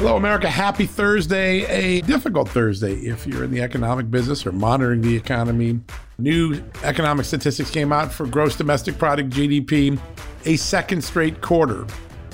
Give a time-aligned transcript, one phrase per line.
[0.00, 0.48] Hello, America.
[0.48, 1.66] Happy Thursday.
[1.66, 5.78] A difficult Thursday if you're in the economic business or monitoring the economy.
[6.16, 10.00] New economic statistics came out for gross domestic product GDP,
[10.46, 11.84] a second straight quarter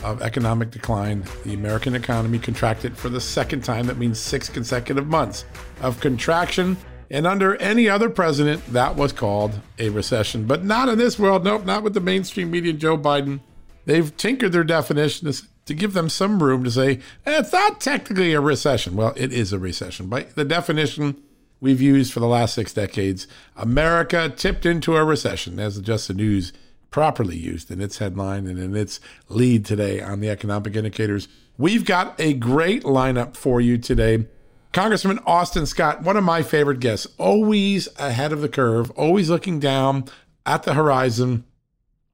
[0.05, 1.25] of economic decline.
[1.43, 3.89] The American economy contracted for the second time.
[3.89, 5.45] That means six consecutive months
[5.81, 6.77] of contraction.
[7.11, 10.47] And under any other president, that was called a recession.
[10.47, 11.43] But not in this world.
[11.43, 13.41] Nope, not with the mainstream media Joe Biden.
[13.87, 18.33] They've tinkered their definitions to give them some room to say, eh, it's not technically
[18.33, 18.97] a recession.
[18.97, 20.09] Well, it is a recession.
[20.09, 21.23] By the definition
[21.61, 26.09] we've used for the last six decades, America tipped into a recession, as the Just
[26.09, 26.53] the News
[26.91, 31.29] properly used in its headline and in its lead today on the economic indicators.
[31.59, 34.27] We've got a great lineup for you today.
[34.73, 39.59] Congressman Austin Scott, one of my favorite guests, always ahead of the curve, always looking
[39.59, 40.05] down
[40.45, 41.45] at the horizon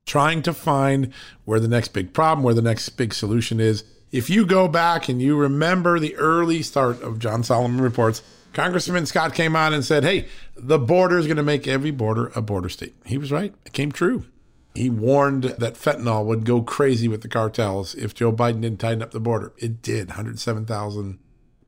[0.07, 1.13] trying to find
[1.45, 3.85] where the next big problem, where the next big solution is.
[4.11, 9.07] If you go back and you remember the early start of John Solomon reports, Congressman
[9.07, 12.43] Scott came on and said, Hey, the border is going to make every border a
[12.43, 12.95] border state.
[13.07, 13.55] He was right.
[13.65, 14.27] It came true.
[14.75, 19.03] He warned that fentanyl would go crazy with the cartels if Joe Biden didn't tighten
[19.03, 19.53] up the border.
[19.59, 21.19] It did 107,000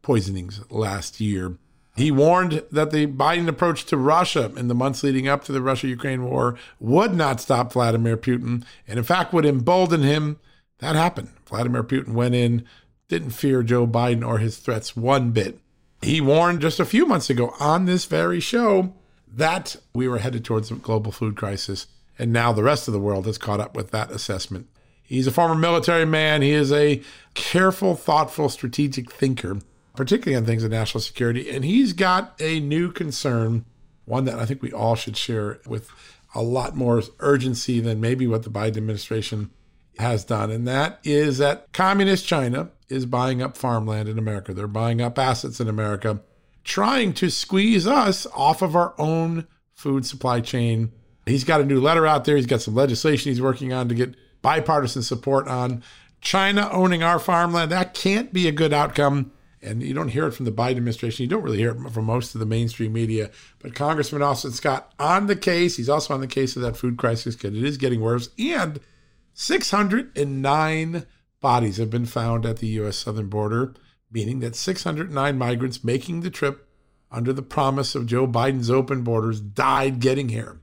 [0.03, 1.59] poisonings last year.
[1.97, 5.63] He warned that the Biden approach to Russia in the months leading up to the
[5.63, 10.39] Russia Ukraine war would not stop Vladimir Putin, and in fact would embolden him.
[10.79, 11.31] That happened.
[11.47, 12.65] Vladimir Putin went in,
[13.09, 15.61] didn't fear Joe Biden or his threats one bit.
[16.03, 18.93] He warned just a few months ago on this very show
[19.29, 21.87] that we were headed towards a global food crisis,
[22.19, 24.67] and now the rest of the world has caught up with that assessment.
[25.03, 26.43] He's a former military man.
[26.43, 27.03] He is a
[27.35, 29.59] careful, thoughtful, strategic thinker
[29.97, 31.51] particularly on things of national security.
[31.51, 33.65] And he's got a new concern,
[34.05, 35.91] one that I think we all should share with
[36.35, 39.51] a lot more urgency than maybe what the Biden administration
[39.99, 40.51] has done.
[40.51, 44.53] And that is that communist China is buying up farmland in America.
[44.53, 46.21] They're buying up assets in America,
[46.65, 50.93] trying to squeeze us off of our own food supply chain.
[51.27, 52.37] He's got a new letter out there.
[52.37, 55.83] He's got some legislation he's working on to get bipartisan support on
[56.21, 57.71] China owning our farmland.
[57.71, 59.33] That can't be a good outcome
[59.65, 61.23] and you don't hear it from the Biden administration.
[61.23, 63.31] You don't really hear it from most of the mainstream media.
[63.61, 65.77] But Congressman Austin Scott on the case.
[65.77, 68.29] He's also on the case of that food crisis because it is getting worse.
[68.39, 68.81] And
[69.33, 71.07] 609
[71.41, 72.99] bodies have been found at the U.S.
[72.99, 73.75] southern border,
[74.11, 76.69] meaning that 609 migrants making the trip
[77.11, 80.61] under the promise of Joe Biden's open borders died getting here.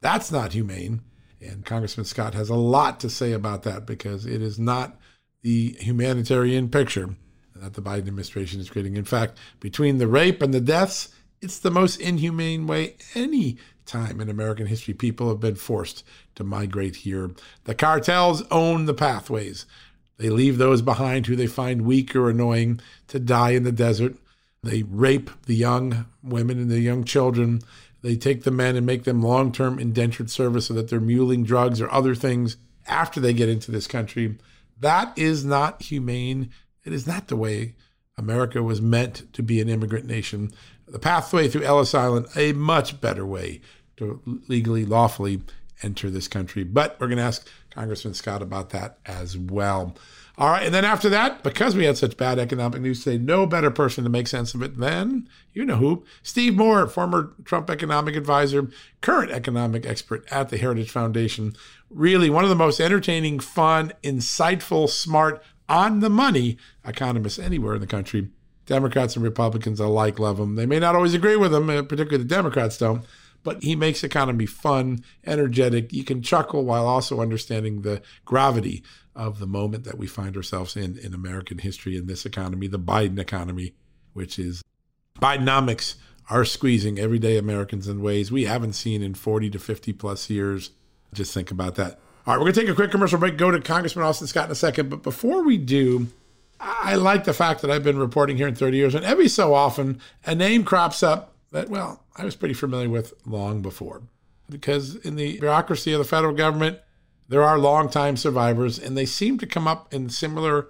[0.00, 1.00] That's not humane.
[1.40, 4.98] And Congressman Scott has a lot to say about that because it is not
[5.42, 7.16] the humanitarian picture
[7.62, 8.96] that the Biden administration is creating.
[8.96, 11.08] In fact, between the rape and the deaths,
[11.40, 13.56] it's the most inhumane way any
[13.86, 16.04] time in American history people have been forced
[16.34, 17.30] to migrate here.
[17.64, 19.66] The cartels own the pathways.
[20.18, 24.16] They leave those behind who they find weak or annoying to die in the desert.
[24.62, 27.62] They rape the young women and the young children.
[28.02, 31.44] They take the men and make them long term indentured service so that they're muling
[31.44, 32.56] drugs or other things
[32.86, 34.36] after they get into this country.
[34.78, 36.50] That is not humane.
[36.84, 37.74] It is not the way
[38.16, 40.52] America was meant to be an immigrant nation.
[40.86, 43.60] The pathway through Ellis Island, a much better way
[43.96, 45.42] to legally, lawfully
[45.82, 46.64] enter this country.
[46.64, 49.96] But we're going to ask Congressman Scott about that as well.
[50.38, 50.64] All right.
[50.64, 54.02] And then after that, because we had such bad economic news today, no better person
[54.04, 58.70] to make sense of it than, you know who, Steve Moore, former Trump economic advisor,
[59.02, 61.54] current economic expert at the Heritage Foundation.
[61.90, 67.80] Really one of the most entertaining, fun, insightful, smart, on the money economists anywhere in
[67.80, 68.28] the country.
[68.66, 70.54] Democrats and Republicans alike love him.
[70.54, 73.04] They may not always agree with him, uh, particularly the Democrats don't,
[73.42, 75.92] but he makes economy fun, energetic.
[75.92, 80.76] You can chuckle while also understanding the gravity of the moment that we find ourselves
[80.76, 83.74] in in American history in this economy, the Biden economy,
[84.12, 84.62] which is
[85.20, 85.96] Bidenomics
[86.30, 90.70] are squeezing everyday Americans in ways we haven't seen in 40 to 50 plus years.
[91.12, 92.00] Just think about that.
[92.24, 94.44] All right, we're going to take a quick commercial break, go to Congressman Austin Scott
[94.44, 94.90] in a second.
[94.90, 96.06] But before we do,
[96.60, 99.54] I like the fact that I've been reporting here in 30 years, and every so
[99.54, 104.02] often a name crops up that, well, I was pretty familiar with long before.
[104.48, 106.78] Because in the bureaucracy of the federal government,
[107.28, 110.68] there are longtime survivors, and they seem to come up in similar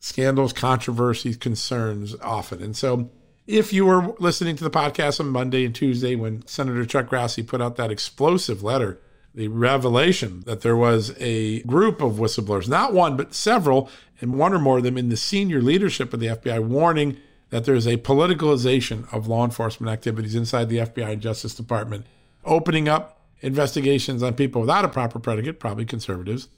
[0.00, 2.62] scandals, controversies, concerns often.
[2.62, 3.10] And so,
[3.46, 7.46] if you were listening to the podcast on Monday and Tuesday when Senator Chuck Grassley
[7.46, 8.98] put out that explosive letter,
[9.36, 13.90] the revelation that there was a group of whistleblowers, not one, but several,
[14.20, 17.18] and one or more of them in the senior leadership of the FBI, warning
[17.50, 22.06] that there is a politicalization of law enforcement activities inside the FBI and Justice Department,
[22.46, 26.48] opening up investigations on people without a proper predicate, probably conservatives.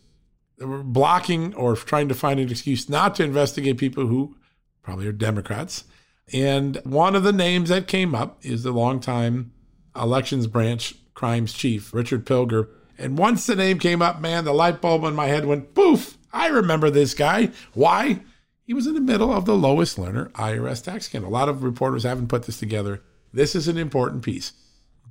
[0.60, 4.36] Blocking or trying to find an excuse not to investigate people who
[4.82, 5.84] probably are Democrats.
[6.32, 9.52] And one of the names that came up is the longtime
[9.96, 12.68] elections branch crimes chief, Richard Pilger.
[12.96, 16.16] And once the name came up, man, the light bulb in my head went poof.
[16.32, 17.50] I remember this guy.
[17.74, 18.20] Why?
[18.62, 21.28] He was in the middle of the Lois Lerner IRS tax scandal.
[21.28, 23.02] A lot of reporters haven't put this together.
[23.32, 24.52] This is an important piece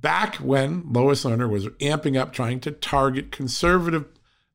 [0.00, 4.06] back when Lois Lerner was amping up trying to target conservative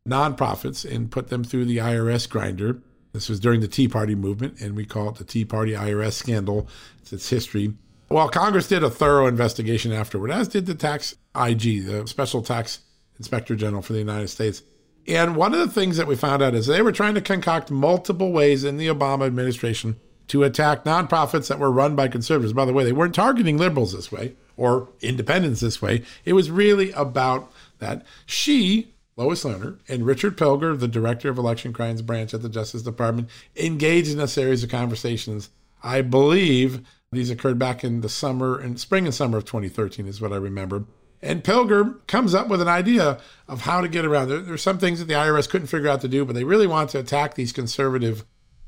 [0.09, 2.81] nonprofits and put them through the IRS grinder.
[3.11, 6.13] This was during the Tea Party movement, and we call it the Tea Party IRS
[6.13, 6.67] scandal.
[7.01, 7.75] It's its history.
[8.13, 12.81] Well, Congress did a thorough investigation afterward, as did the tax IG, the Special Tax
[13.17, 14.61] Inspector General for the United States.
[15.07, 17.71] And one of the things that we found out is they were trying to concoct
[17.71, 19.95] multiple ways in the Obama administration
[20.27, 22.53] to attack nonprofits that were run by conservatives.
[22.53, 26.03] By the way, they weren't targeting liberals this way or independents this way.
[26.23, 28.05] It was really about that.
[28.27, 32.83] She, Lois Lerner, and Richard Pilger, the director of election crimes branch at the Justice
[32.83, 35.49] Department, engaged in a series of conversations.
[35.81, 40.21] I believe these occurred back in the summer and spring and summer of 2013 is
[40.21, 40.85] what I remember.
[41.21, 44.27] And Pilger comes up with an idea of how to get around.
[44.27, 46.67] There, there's some things that the IRS couldn't figure out to do, but they really
[46.67, 48.25] want to attack these conservative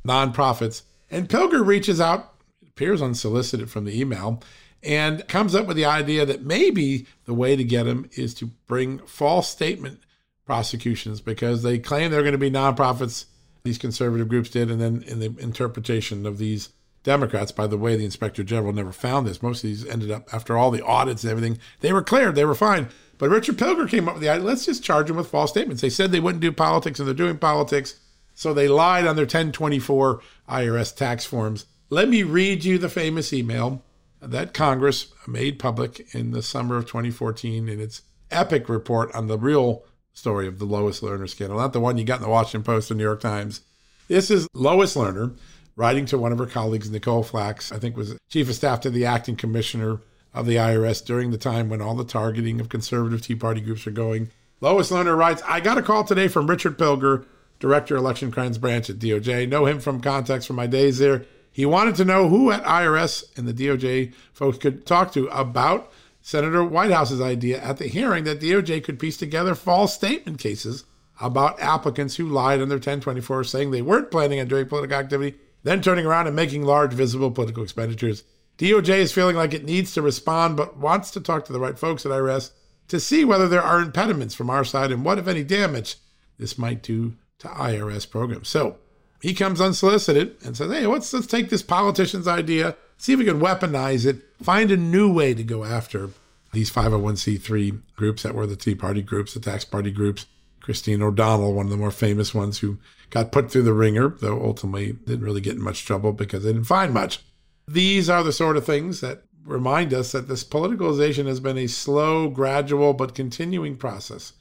[0.07, 0.83] nonprofits.
[1.11, 2.33] And Pilger reaches out,
[2.65, 4.41] appears unsolicited from the email,
[4.81, 8.45] and comes up with the idea that maybe the way to get them is to
[8.67, 9.99] bring false statement
[10.45, 13.25] prosecutions because they claim they're going to be nonprofits,
[13.63, 16.69] these conservative groups did, and then in the interpretation of these
[17.05, 19.41] Democrats, by the way, the inspector general never found this.
[19.41, 22.45] Most of these ended up, after all the audits and everything, they were cleared, they
[22.45, 22.89] were fine.
[23.19, 25.81] But Richard Pilger came up with the idea let's just charge them with false statements.
[25.81, 27.99] They said they wouldn't do politics, and they're doing politics.
[28.33, 30.19] So they lied on their 1024
[30.49, 31.67] IRS tax forms.
[31.89, 33.83] Let me read you the famous email
[34.19, 38.01] that Congress made public in the summer of 2014 in its
[38.31, 42.03] epic report on the real story of the Lois Lerner scandal, not the one you
[42.03, 43.61] got in the Washington Post and New York Times.
[44.07, 45.35] This is Lois Lerner
[45.75, 48.89] writing to one of her colleagues, Nicole Flax, I think was chief of staff to
[48.89, 50.01] the acting commissioner
[50.33, 53.87] of the IRS during the time when all the targeting of conservative Tea Party groups
[53.87, 54.29] are going.
[54.61, 57.25] Lois Lerner writes, I got a call today from Richard Pilger,
[57.59, 59.47] Director Election Crimes Branch at DOJ.
[59.47, 61.25] Know him from contacts from my days there.
[61.51, 65.91] He wanted to know who at IRS and the DOJ folks could talk to about
[66.21, 70.83] Senator Whitehouse's idea at the hearing that DOJ could piece together false statement cases
[71.21, 75.37] about applicants who lied on their 1024 saying they weren't planning on doing political activity,
[75.65, 78.23] then turning around and making large visible political expenditures.
[78.59, 81.77] DOJ is feeling like it needs to respond, but wants to talk to the right
[81.77, 82.51] folks at IRS
[82.87, 85.95] to see whether there are impediments from our side and what, if any, damage
[86.37, 88.47] this might do to IRS programs.
[88.47, 88.77] So
[89.21, 93.25] he comes unsolicited and says, "Hey, let's let's take this politician's idea, see if we
[93.25, 96.11] can weaponize it, find a new way to go after
[96.53, 100.27] these 501c3 groups that were the Tea Party groups, the tax party groups.
[100.61, 102.77] Christine O'Donnell, one of the more famous ones who
[103.09, 106.53] got put through the ringer, though ultimately didn't really get in much trouble because they
[106.53, 107.23] didn't find much.
[107.67, 111.67] These are the sort of things that remind us that this politicalization has been a
[111.67, 114.33] slow, gradual, but continuing process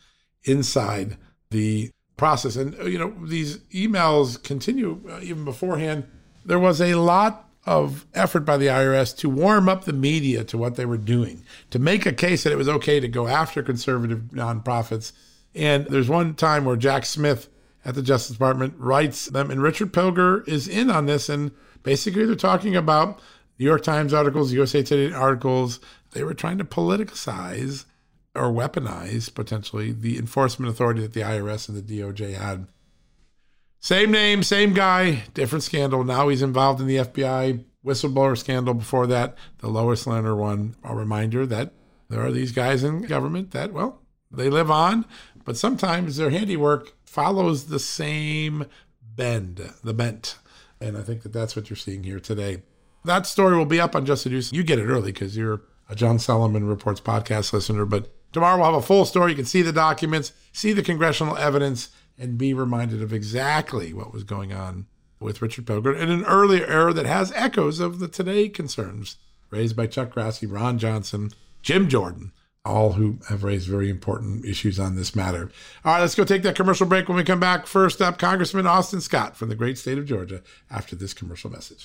[0.45, 1.17] inside
[1.51, 2.57] the process.
[2.57, 6.05] And, you know, these emails continue uh, even beforehand.
[6.45, 10.59] There was a lot of effort by the IRS to warm up the media to
[10.59, 13.63] what they were doing, to make a case that it was okay to go after
[13.63, 15.13] conservative nonprofits.
[15.55, 17.49] And there's one time where Jack Smith
[17.85, 21.29] at the Justice Department writes them, and Richard Pilger is in on this.
[21.29, 21.51] And
[21.83, 23.21] basically, they're talking about
[23.59, 25.81] New York Times articles, USA Today articles.
[26.13, 27.85] They were trying to politicize
[28.35, 32.67] or weaponize potentially the enforcement authority that the IRS and the DOJ had.
[33.81, 36.05] Same name, same guy, different scandal.
[36.05, 40.75] Now he's involved in the FBI whistleblower scandal before that, the Lois Lerner one.
[40.83, 41.75] A reminder that
[42.09, 44.01] there are these guys in government that, well,
[44.31, 45.05] they live on,
[45.45, 48.67] but sometimes their handiwork follows the same
[49.01, 50.39] bend, the bent.
[50.81, 52.63] And I think that that's what you're seeing here today.
[53.05, 54.53] That story will be up on Just News.
[54.53, 57.85] You get it early because you're a John Solomon Reports podcast listener.
[57.85, 59.33] But tomorrow we'll have a full story.
[59.33, 64.13] You can see the documents, see the congressional evidence, and be reminded of exactly what
[64.13, 64.87] was going on
[65.21, 69.17] with Richard Pilger in an earlier era that has echoes of the today concerns
[69.51, 71.31] raised by Chuck Grassley, Ron Johnson,
[71.63, 72.33] Jim Jordan,
[72.65, 75.51] all who have raised very important issues on this matter.
[75.85, 77.09] All right, let's go take that commercial break.
[77.09, 80.43] When we come back, first up, Congressman Austin Scott from the great state of Georgia
[80.71, 81.85] after this commercial message.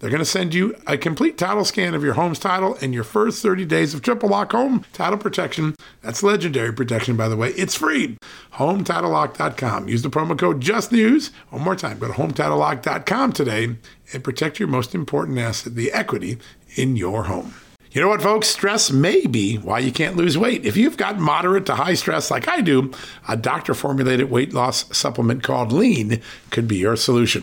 [0.00, 3.04] They're going to send you a complete title scan of your home's title and your
[3.04, 5.76] first 30 days of triple lock home title protection.
[6.00, 7.50] That's legendary protection, by the way.
[7.50, 8.16] It's free.
[8.54, 9.88] HomeTitleLock.com.
[9.88, 11.30] Use the promo code JUSTNEWS.
[11.50, 13.76] One more time, go to HomeTitleLock.com today
[14.14, 16.38] and protect your most important asset, the equity
[16.76, 17.52] in your home.
[17.92, 18.48] You know what, folks?
[18.48, 20.64] Stress may be why you can't lose weight.
[20.64, 22.92] If you've got moderate to high stress like I do,
[23.28, 27.42] a doctor formulated weight loss supplement called Lean could be your solution.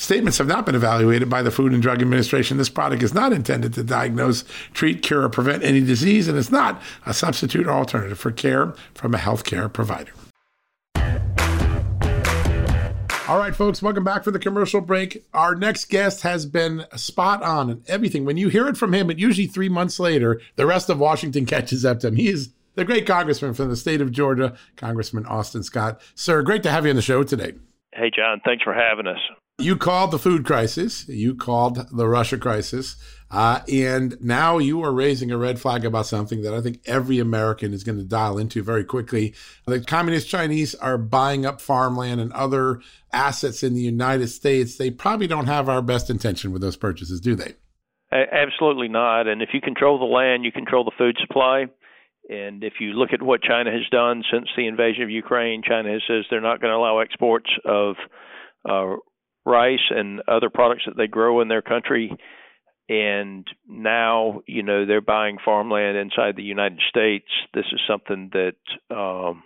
[0.00, 2.56] Statements have not been evaluated by the Food and Drug Administration.
[2.56, 6.50] This product is not intended to diagnose, treat, cure, or prevent any disease, and is
[6.50, 10.12] not a substitute or alternative for care from a healthcare provider.
[13.28, 15.22] All right, folks, welcome back for the commercial break.
[15.34, 18.24] Our next guest has been spot on and everything.
[18.24, 21.44] When you hear it from him, it usually three months later, the rest of Washington
[21.44, 22.16] catches up to him.
[22.16, 26.00] He is the great congressman from the state of Georgia, Congressman Austin Scott.
[26.14, 27.52] Sir, great to have you on the show today.
[27.92, 29.18] Hey, John, thanks for having us.
[29.60, 32.96] You called the food crisis, you called the Russia crisis,
[33.30, 37.18] uh, and now you are raising a red flag about something that I think every
[37.18, 39.34] American is going to dial into very quickly.
[39.66, 42.80] The communist Chinese are buying up farmland and other
[43.12, 44.76] assets in the United States.
[44.76, 47.54] They probably don't have our best intention with those purchases, do they?
[48.10, 49.28] Absolutely not.
[49.28, 51.66] And if you control the land, you control the food supply.
[52.28, 55.98] And if you look at what China has done since the invasion of Ukraine, China
[56.08, 57.96] says they're not going to allow exports of
[58.68, 58.96] uh,
[59.44, 62.16] rice and other products that they grow in their country.
[62.88, 67.28] And now, you know, they're buying farmland inside the United States.
[67.54, 69.44] This is something that um,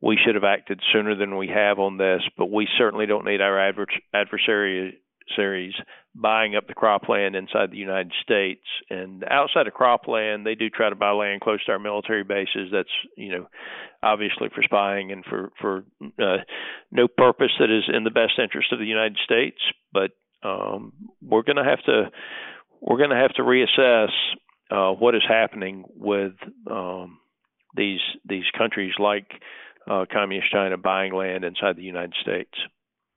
[0.00, 3.40] we should have acted sooner than we have on this, but we certainly don't need
[3.40, 4.98] our adver- adversary
[5.36, 5.74] series
[6.14, 8.64] buying up the cropland inside the United States.
[8.90, 12.70] And outside of cropland they do try to buy land close to our military bases.
[12.72, 13.48] That's you know
[14.02, 15.84] obviously for spying and for for
[16.20, 16.38] uh,
[16.90, 19.58] no purpose that is in the best interest of the United States.
[19.92, 20.12] But
[20.42, 22.10] um, we're going to have to
[22.80, 24.10] we're going to have to reassess
[24.70, 26.34] uh, what is happening with
[26.70, 27.18] um,
[27.74, 29.30] these these countries like
[29.90, 32.54] uh, communist China buying land inside the United States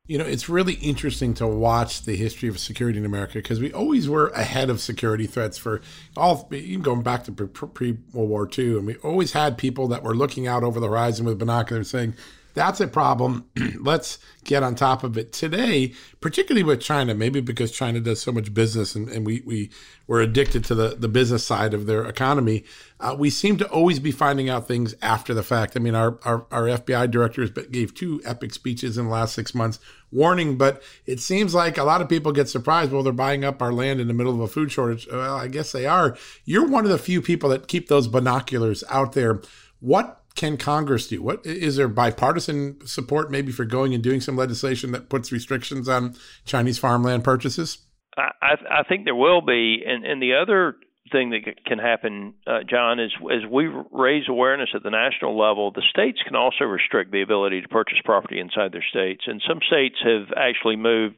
[0.07, 3.73] You know, it's really interesting to watch the history of security in America because we
[3.73, 5.81] always were ahead of security threats for
[6.15, 8.77] all, even going back to pre World War II.
[8.77, 12.13] And we always had people that were looking out over the horizon with binoculars saying,
[12.57, 13.49] that's a problem.
[13.79, 18.31] Let's get on top of it today, particularly with China, maybe because China does so
[18.31, 19.69] much business and, and we, we
[20.07, 22.63] were addicted to the, the business side of their economy.
[22.99, 25.75] Uh, we seem to always be finding out things after the fact.
[25.75, 29.53] I mean, our, our, our FBI directors gave two epic speeches in the last six
[29.53, 29.79] months
[30.11, 32.91] warning, but it seems like a lot of people get surprised.
[32.91, 35.07] Well, they're buying up our land in the middle of a food shortage.
[35.11, 36.17] Well, I guess they are.
[36.45, 39.41] You're one of the few people that keep those binoculars out there.
[39.79, 41.21] What can Congress do?
[41.21, 45.89] What is there bipartisan support maybe for going and doing some legislation that puts restrictions
[45.89, 46.15] on
[46.45, 47.79] Chinese farmland purchases?
[48.17, 50.77] I, I think there will be, and and the other
[51.11, 55.71] thing that can happen, uh, John, is as we raise awareness at the national level,
[55.71, 59.59] the states can also restrict the ability to purchase property inside their states, and some
[59.65, 61.15] states have actually moved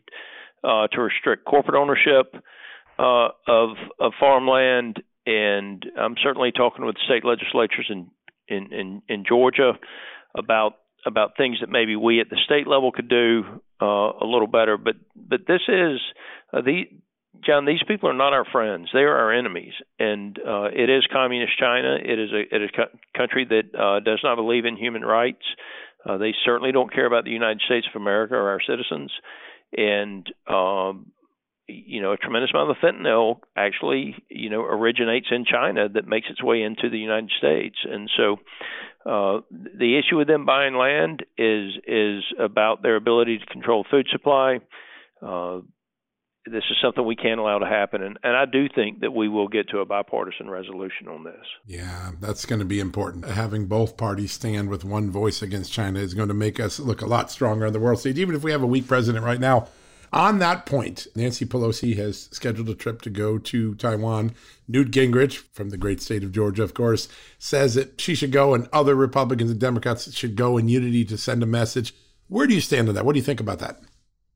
[0.64, 2.34] uh, to restrict corporate ownership
[2.98, 5.02] uh, of of farmland.
[5.26, 8.10] And I'm certainly talking with state legislatures in
[8.50, 9.74] in, in, in Georgia
[10.38, 10.74] about
[11.06, 13.44] about things that maybe we at the state level could do
[13.82, 14.77] uh, a little better.
[14.77, 16.00] But but this is
[16.53, 16.84] uh, the
[17.46, 17.65] John.
[17.65, 19.74] These people are not our friends; they are our enemies.
[19.98, 21.98] And uh, it is communist China.
[22.03, 25.46] It is a it is a country that uh, does not believe in human rights.
[26.06, 29.12] Uh, they certainly don't care about the United States of America or our citizens.
[29.75, 31.12] And um,
[31.70, 36.28] you know, a tremendous amount of fentanyl actually, you know, originates in China that makes
[36.30, 37.78] its way into the United States.
[37.84, 38.38] And so
[39.06, 44.08] uh, the issue with them buying land is is about their ability to control food
[44.12, 44.60] supply.
[45.22, 45.60] Uh,
[46.46, 48.02] this is something we can't allow to happen.
[48.02, 51.46] And, and I do think that we will get to a bipartisan resolution on this.
[51.66, 53.26] Yeah, that's going to be important.
[53.26, 57.02] Having both parties stand with one voice against China is going to make us look
[57.02, 59.40] a lot stronger on the world stage, even if we have a weak president right
[59.40, 59.68] now.
[60.12, 64.34] On that point, Nancy Pelosi has scheduled a trip to go to Taiwan.
[64.68, 68.54] Newt Gingrich, from the great state of Georgia, of course, says that she should go
[68.54, 71.94] and other Republicans and Democrats should go in unity to send a message.
[72.28, 73.06] Where do you stand on that?
[73.06, 73.80] What do you think about that?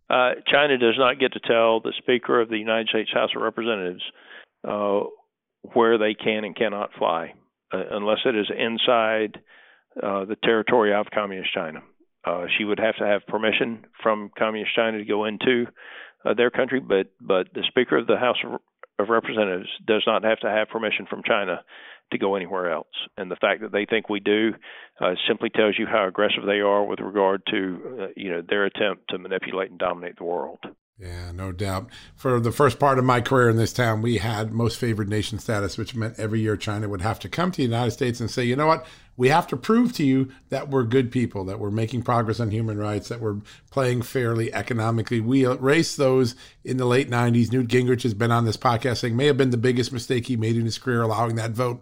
[0.10, 3.42] Uh, China does not get to tell the Speaker of the United States House of
[3.42, 4.04] Representatives
[4.68, 5.02] uh,
[5.74, 7.34] where they can and cannot fly,
[7.74, 9.40] uh, unless it is inside
[10.02, 11.80] uh, the territory of Communist China.
[12.26, 15.66] Uh, she would have to have permission from Communist China to go into
[16.26, 18.60] uh, their country, but but the Speaker of the House of,
[19.10, 21.62] Representatives does not have to have permission from China
[22.12, 22.88] to go anywhere else.
[23.18, 24.54] And the fact that they think we do
[25.02, 28.66] uh, simply tells you how aggressive they are with regard to uh, you know their
[28.66, 30.60] attempt to manipulate and dominate the world.
[31.00, 31.90] Yeah, no doubt.
[32.16, 35.40] For the first part of my career in this town, we had most favored nation
[35.40, 38.30] status, which meant every year China would have to come to the United States and
[38.30, 38.86] say, you know what,
[39.18, 42.52] we have to prove to you that we're good people, that we're making progress on
[42.52, 45.20] human rights, that we're playing fairly economically.
[45.20, 47.52] We erased those in the late 90s.
[47.52, 50.36] Newt Gingrich has been on this podcast saying may have been the biggest mistake he
[50.36, 51.80] made in his career allowing that vote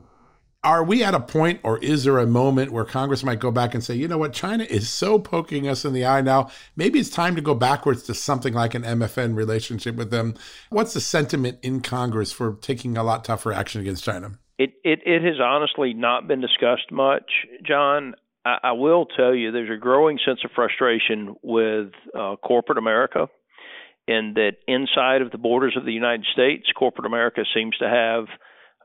[0.63, 3.73] are we at a point or is there a moment where Congress might go back
[3.73, 6.99] and say, you know what, China is so poking us in the eye now, maybe
[6.99, 10.35] it's time to go backwards to something like an MFN relationship with them?
[10.69, 14.37] What's the sentiment in Congress for taking a lot tougher action against China?
[14.61, 17.31] It it, it has honestly not been discussed much,
[17.65, 18.13] John.
[18.45, 23.27] I, I will tell you there's a growing sense of frustration with uh, corporate America
[24.07, 28.25] in that inside of the borders of the United States, corporate America seems to have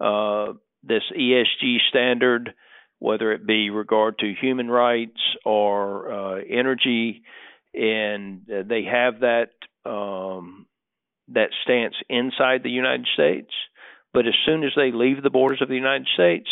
[0.01, 2.55] uh, this ESG standard,
[2.99, 7.23] whether it be regard to human rights or uh, energy,
[7.75, 9.51] and they have that
[9.85, 10.65] um,
[11.29, 13.53] that stance inside the United States.
[14.17, 16.49] But as soon as they leave the borders of the United States,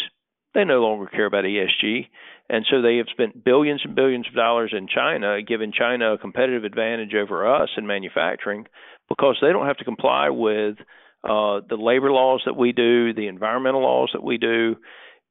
[0.52, 2.08] they no longer care about ESG.
[2.50, 6.18] And so they have spent billions and billions of dollars in China, giving China a
[6.18, 8.66] competitive advantage over us in manufacturing
[9.08, 10.76] because they don't have to comply with
[11.24, 14.76] uh, the labor laws that we do, the environmental laws that we do,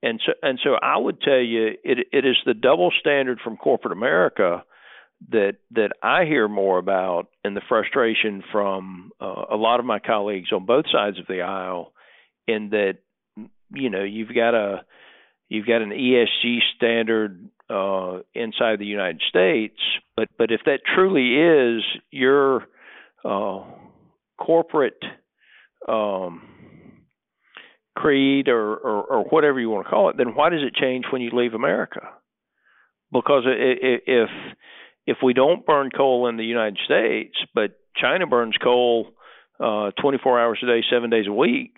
[0.02, 3.58] and so and so I would tell you it it is the double standard from
[3.58, 4.64] corporate America
[5.30, 10.00] that that I hear more about, and the frustration from uh, a lot of my
[10.00, 11.93] colleagues on both sides of the aisle,
[12.48, 12.98] in that
[13.74, 14.82] you know you've got a
[15.50, 19.80] you've got an ESG standard uh, inside the United States,
[20.16, 22.64] but but if that truly is your
[23.26, 23.64] uh,
[24.38, 25.02] corporate
[25.88, 26.42] um,
[27.96, 31.06] creed or, or, or whatever you want to call it, then why does it change
[31.12, 32.02] when you leave America?
[33.12, 34.30] Because if
[35.06, 39.08] if we don't burn coal in the United States, but China burns coal
[39.60, 41.76] uh, 24 hours a day, seven days a week,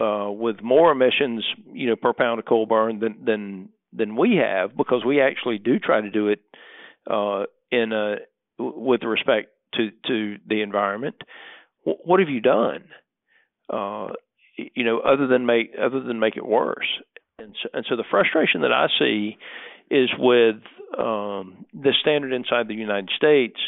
[0.00, 4.36] uh, with more emissions, you know, per pound of coal burned than than than we
[4.36, 6.40] have, because we actually do try to do it
[7.10, 8.16] uh, in a
[8.58, 11.16] with respect to to the environment.
[11.84, 12.84] What have you done?
[13.72, 14.08] Uh,
[14.56, 16.88] you know, other than make other than make it worse.
[17.38, 19.36] And so, and so the frustration that I see
[19.90, 20.56] is with
[20.98, 23.60] um, the standard inside the United States.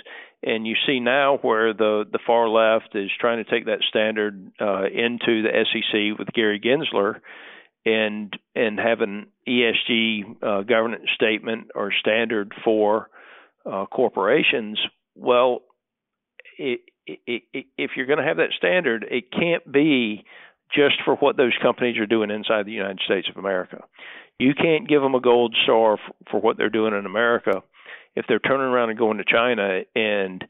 [0.43, 4.53] And you see now where the, the far left is trying to take that standard
[4.61, 7.21] uh, into the SEC with Gary Gensler
[7.85, 13.09] and and have an ESG uh, governance statement or standard for
[13.71, 14.79] uh, corporations.
[15.17, 15.63] Well,
[16.59, 20.25] it, it, it, if you're going to have that standard, it can't be
[20.75, 23.85] just for what those companies are doing inside the United States of America.
[24.39, 27.63] You can't give them a gold star for, for what they're doing in America
[28.19, 30.45] if they're turning around and going to China and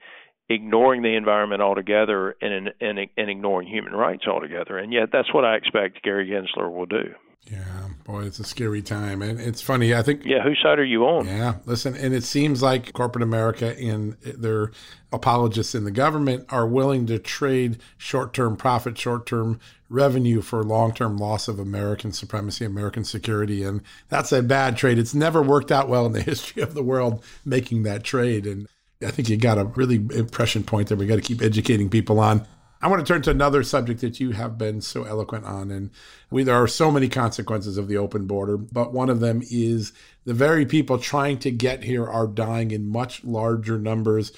[0.49, 4.79] ignoring the environment altogether and, and, and ignoring human rights altogether.
[4.79, 7.15] And yet, that's what I expect Gary Gensler will do.
[7.45, 9.21] Yeah, boy, it's a scary time.
[9.21, 10.25] And it's funny, I think.
[10.25, 11.27] Yeah, whose side are you on?
[11.27, 14.73] Yeah, listen, and it seems like corporate America and their
[15.13, 20.65] apologists in the government are willing to trade short term profit, short term revenue for
[20.65, 23.63] long term loss of American supremacy, American security.
[23.63, 24.99] And that's a bad trade.
[24.99, 28.47] It's never worked out well in the history of the world making that trade.
[28.47, 28.67] And
[29.07, 32.19] I think you got a really impression point there we got to keep educating people
[32.19, 32.47] on.
[32.81, 35.71] I want to turn to another subject that you have been so eloquent on.
[35.71, 35.91] And
[36.31, 39.93] we, there are so many consequences of the open border, but one of them is
[40.25, 44.31] the very people trying to get here are dying in much larger numbers.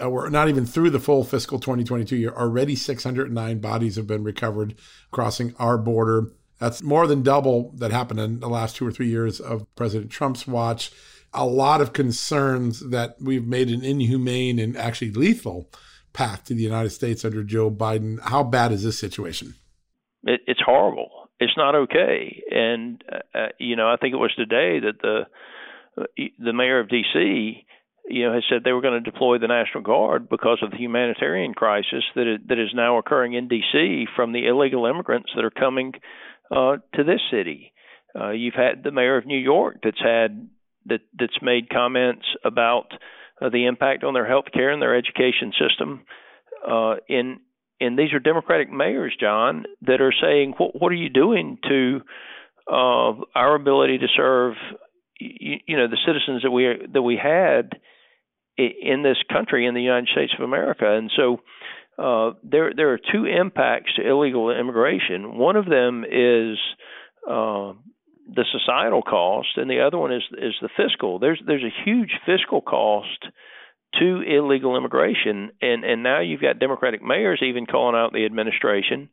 [0.00, 2.30] Uh, we're not even through the full fiscal 2022 year.
[2.30, 4.76] Already 609 bodies have been recovered
[5.10, 6.30] crossing our border.
[6.60, 10.10] That's more than double that happened in the last two or three years of President
[10.10, 10.92] Trump's watch.
[11.34, 15.68] A lot of concerns that we've made an inhumane and actually lethal
[16.18, 18.18] path to the United States under Joe Biden.
[18.20, 19.54] How bad is this situation?
[20.24, 21.10] It, it's horrible.
[21.38, 22.42] It's not okay.
[22.50, 25.20] And uh, uh you know, I think it was today that the
[25.96, 26.06] uh,
[26.44, 27.64] the mayor of D.C.
[28.10, 30.78] You know, has said they were going to deploy the National Guard because of the
[30.78, 34.06] humanitarian crisis that it, that is now occurring in D.C.
[34.16, 35.92] from the illegal immigrants that are coming
[36.50, 37.72] uh, to this city.
[38.18, 40.48] Uh, you've had the mayor of New York that's had
[40.86, 42.88] that that's made comments about
[43.40, 46.04] uh, the impact on their health care and their education system.
[46.66, 47.40] Uh, in
[47.80, 52.00] and these are Democratic mayors, John, that are saying, "What, what are you doing to
[52.66, 54.54] uh, our ability to serve,
[55.20, 57.78] you, you, know, the citizens that we that we had
[58.58, 61.40] in this country, in the United States of America?" And so,
[62.02, 65.38] uh, there there are two impacts to illegal immigration.
[65.38, 66.58] One of them is
[67.30, 67.74] uh,
[68.28, 71.18] the societal cost, and the other one is is the fiscal.
[71.18, 73.26] There's there's a huge fiscal cost
[73.98, 79.08] to illegal immigration, and and now you've got Democratic mayors even calling out the administration,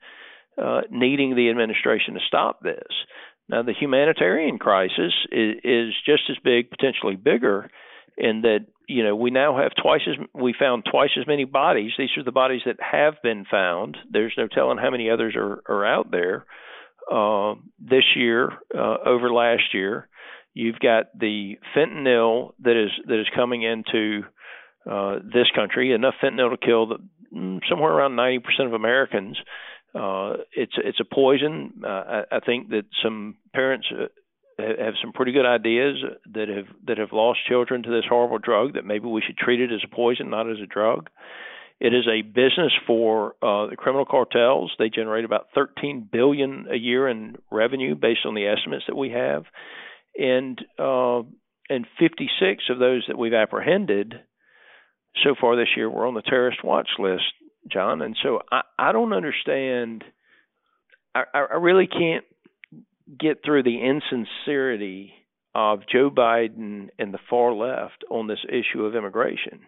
[0.62, 2.92] uh, needing the administration to stop this.
[3.48, 7.70] Now the humanitarian crisis is, is just as big, potentially bigger,
[8.18, 11.92] in that you know we now have twice as we found twice as many bodies.
[11.98, 13.98] These are the bodies that have been found.
[14.12, 16.46] There's no telling how many others are are out there
[17.12, 20.08] uh, this year uh, over last year.
[20.54, 24.22] You've got the fentanyl that is that is coming into
[24.90, 26.98] uh, this country, enough fentanyl to kill the,
[27.36, 29.38] mm, somewhere around 90% of Americans.
[29.94, 31.82] Uh, it's it's a poison.
[31.84, 34.08] Uh, I, I think that some parents uh,
[34.58, 35.98] have some pretty good ideas
[36.34, 38.74] that have that have lost children to this horrible drug.
[38.74, 41.10] That maybe we should treat it as a poison, not as a drug.
[41.80, 44.72] It is a business for uh, the criminal cartels.
[44.80, 49.12] They generate about 13 billion a year in revenue, based on the estimates that we
[49.12, 49.44] have,
[50.18, 51.24] and uh,
[51.70, 54.16] and 56 of those that we've apprehended
[55.24, 57.24] so far this year were on the terrorist watch list,
[57.72, 58.02] John.
[58.02, 60.04] And so I, I don't understand.
[61.14, 62.26] I, I really can't
[63.20, 65.14] get through the insincerity
[65.54, 69.62] of Joe Biden and the far left on this issue of immigration.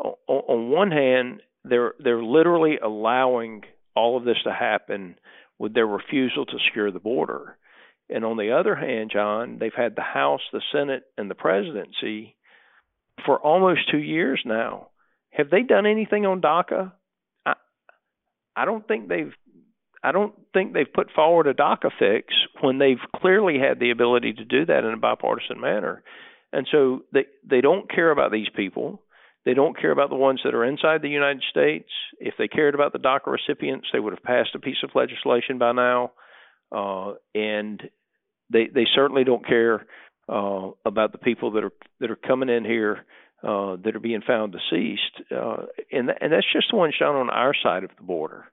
[0.00, 3.62] On, on one hand, they're they're literally allowing
[3.94, 5.16] all of this to happen
[5.58, 7.56] with their refusal to secure the border.
[8.10, 12.36] And on the other hand, John, they've had the House, the Senate, and the presidency
[13.26, 14.88] for almost two years now.
[15.30, 16.92] Have they done anything on DACA?
[17.44, 17.54] I,
[18.56, 19.32] I don't think they've.
[20.00, 24.32] I don't think they've put forward a DACA fix when they've clearly had the ability
[24.34, 26.04] to do that in a bipartisan manner.
[26.52, 29.02] And so they they don't care about these people.
[29.44, 31.88] They don't care about the ones that are inside the United States.
[32.18, 35.58] If they cared about the DACA recipients, they would have passed a piece of legislation
[35.58, 36.12] by now.
[36.70, 37.82] Uh, and
[38.50, 39.86] they they certainly don't care
[40.28, 43.06] uh, about the people that are that are coming in here
[43.42, 47.14] uh, that are being found deceased, uh, and th- and that's just the ones down
[47.14, 48.44] on our side of the border.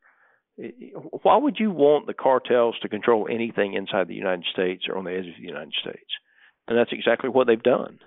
[1.24, 5.04] Why would you want the cartels to control anything inside the United States or on
[5.04, 6.12] the edge of the United States?
[6.68, 8.00] And that's exactly what they've done.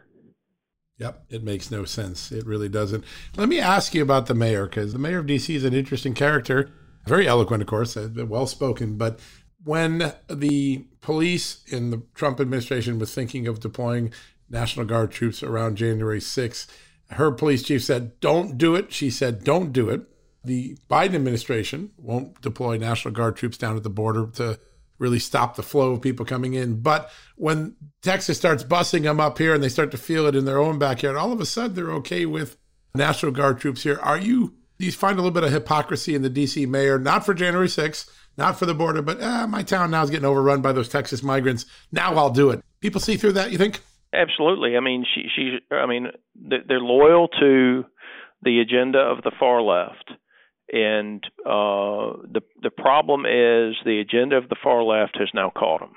[0.99, 2.33] Yep, it makes no sense.
[2.33, 3.05] It really doesn't.
[3.37, 6.13] Let me ask you about the mayor, because the mayor of DC is an interesting
[6.13, 6.71] character,
[7.07, 8.97] very eloquent, of course, uh, well spoken.
[8.97, 9.21] But
[9.63, 14.13] when the police in the Trump administration was thinking of deploying
[14.51, 16.67] National Guard troops around January 6th,
[17.11, 18.93] her police chief said, Don't do it.
[18.93, 20.03] She said, Don't do it.
[20.45, 24.59] The Biden administration won't deploy National Guard troops down at the border to
[24.99, 26.81] really stop the flow of people coming in.
[26.81, 30.45] But when Texas starts busing them up here and they start to feel it in
[30.45, 32.57] their own backyard, all of a sudden they're okay with
[32.95, 33.99] National Guard troops here.
[34.03, 37.25] Are you, do you find a little bit of hypocrisy in the DC mayor, not
[37.25, 40.63] for January 6th, not for the border, but uh, my town now is getting overrun
[40.63, 41.67] by those Texas migrants.
[41.91, 42.63] Now I'll do it.
[42.81, 43.81] People see through that, you think?
[44.13, 44.77] Absolutely.
[44.77, 47.85] I mean, she, she's, I mean, they're loyal to
[48.43, 50.13] the agenda of the far left
[50.71, 55.81] and uh, the the problem is the agenda of the far left has now caught
[55.81, 55.93] them,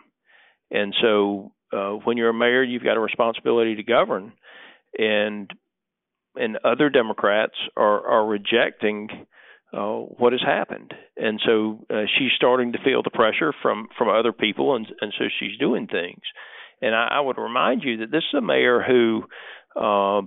[0.70, 4.34] and so uh, when you're a mayor, you've got a responsibility to govern,
[4.98, 5.52] and
[6.36, 9.10] and other Democrats are are rejecting
[9.74, 14.08] uh, what has happened, and so uh, she's starting to feel the pressure from from
[14.10, 16.22] other people, and and so she's doing things,
[16.82, 19.24] and I, I would remind you that this is a mayor who,
[19.76, 20.20] uh,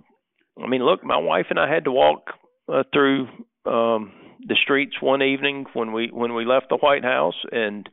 [0.63, 2.27] I mean, look, my wife and I had to walk
[2.71, 3.29] uh, through.
[3.67, 4.13] Um,
[4.47, 7.89] the streets one evening when we when we left the White House, and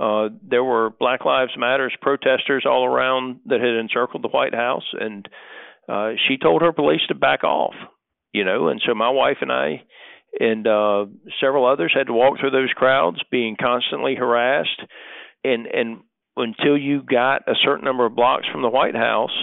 [0.00, 4.84] uh, there were Black Lives Matters protesters all around that had encircled the White House,
[4.98, 5.28] and
[5.88, 7.74] uh, she told her police to back off,
[8.32, 9.82] you know, and so my wife and I
[10.38, 11.06] and uh,
[11.40, 14.80] several others had to walk through those crowds, being constantly harassed,
[15.42, 16.00] and and
[16.36, 19.36] until you got a certain number of blocks from the White House,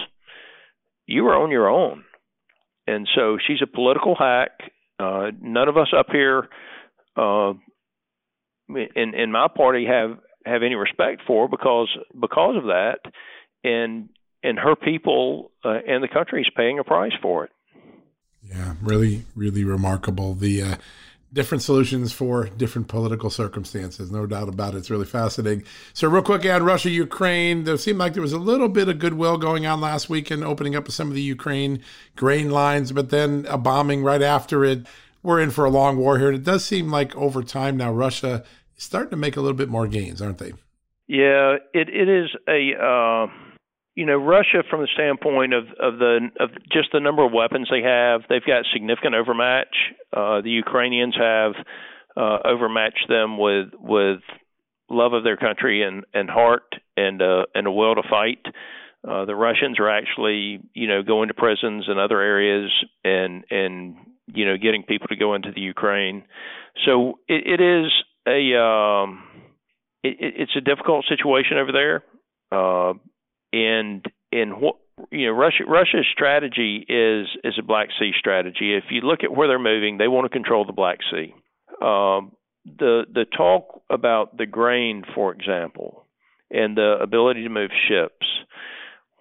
[1.06, 2.04] you were on your own.
[2.86, 4.50] And so she's a political hack.
[5.02, 6.48] Uh, none of us up here
[7.16, 7.52] uh,
[8.68, 11.88] in in my party have have any respect for because
[12.18, 12.98] because of that,
[13.64, 14.08] and
[14.42, 17.50] and her people uh, and the country is paying a price for it.
[18.42, 20.34] Yeah, really, really remarkable.
[20.34, 20.76] The uh,
[21.32, 24.78] different solutions for different political circumstances, no doubt about it.
[24.78, 25.64] It's really fascinating.
[25.94, 28.98] So, real quick on Russia, Ukraine, there seemed like there was a little bit of
[28.98, 31.82] goodwill going on last week in opening up some of the Ukraine
[32.16, 34.86] grain lines, but then a bombing right after it.
[35.22, 36.28] We're in for a long war here.
[36.28, 38.44] And It does seem like over time now, Russia
[38.76, 40.52] is starting to make a little bit more gains, aren't they?
[41.06, 42.72] Yeah, it it is a.
[42.80, 43.51] Uh
[43.94, 47.68] you know Russia from the standpoint of of the of just the number of weapons
[47.70, 49.74] they have, they've got significant overmatch.
[50.12, 51.52] Uh, the Ukrainians have
[52.16, 54.20] uh, overmatched them with with
[54.88, 58.44] love of their country and and heart and uh, and a will to fight.
[59.06, 62.70] Uh, the Russians are actually you know going to prisons and other areas
[63.04, 66.24] and and you know getting people to go into the Ukraine.
[66.86, 67.92] So it, it is
[68.26, 69.24] a um,
[70.02, 72.04] it, it's a difficult situation over there.
[72.50, 72.94] Uh,
[73.52, 74.76] and and what
[75.10, 78.74] you know Russia Russia's strategy is is a Black Sea strategy.
[78.74, 81.34] If you look at where they're moving, they want to control the Black Sea.
[81.84, 82.32] Um,
[82.64, 86.06] the the talk about the grain, for example,
[86.50, 88.26] and the ability to move ships.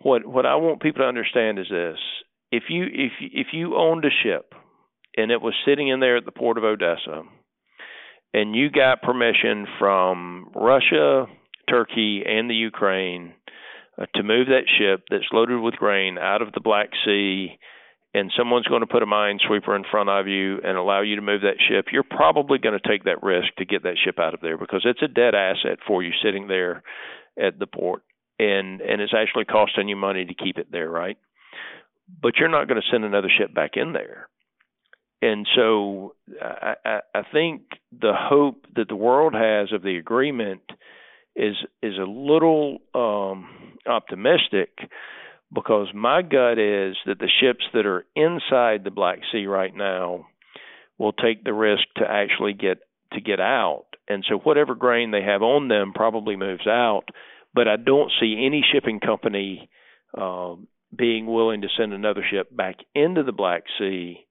[0.01, 1.97] What what I want people to understand is this:
[2.51, 4.53] if you if if you owned a ship
[5.17, 7.23] and it was sitting in there at the port of Odessa,
[8.33, 11.25] and you got permission from Russia,
[11.69, 13.33] Turkey, and the Ukraine
[13.99, 17.57] Uh, to move that ship that's loaded with grain out of the Black Sea,
[18.13, 21.21] and someone's going to put a minesweeper in front of you and allow you to
[21.21, 24.33] move that ship, you're probably going to take that risk to get that ship out
[24.33, 26.83] of there because it's a dead asset for you sitting there
[27.41, 28.03] at the port,
[28.39, 31.17] and and it's actually costing you money to keep it there, right?
[32.21, 34.27] But you're not going to send another ship back in there.
[35.21, 40.61] And so I, I, I think the hope that the world has of the agreement
[41.35, 43.47] is is a little um,
[43.87, 44.69] optimistic
[45.53, 50.27] because my gut is that the ships that are inside the Black Sea right now
[50.97, 52.79] will take the risk to actually get
[53.13, 53.85] to get out.
[54.07, 57.03] And so whatever grain they have on them probably moves out,
[57.53, 59.69] but I don't see any shipping company
[60.17, 60.55] uh,
[60.95, 64.25] being willing to send another ship back into the Black Sea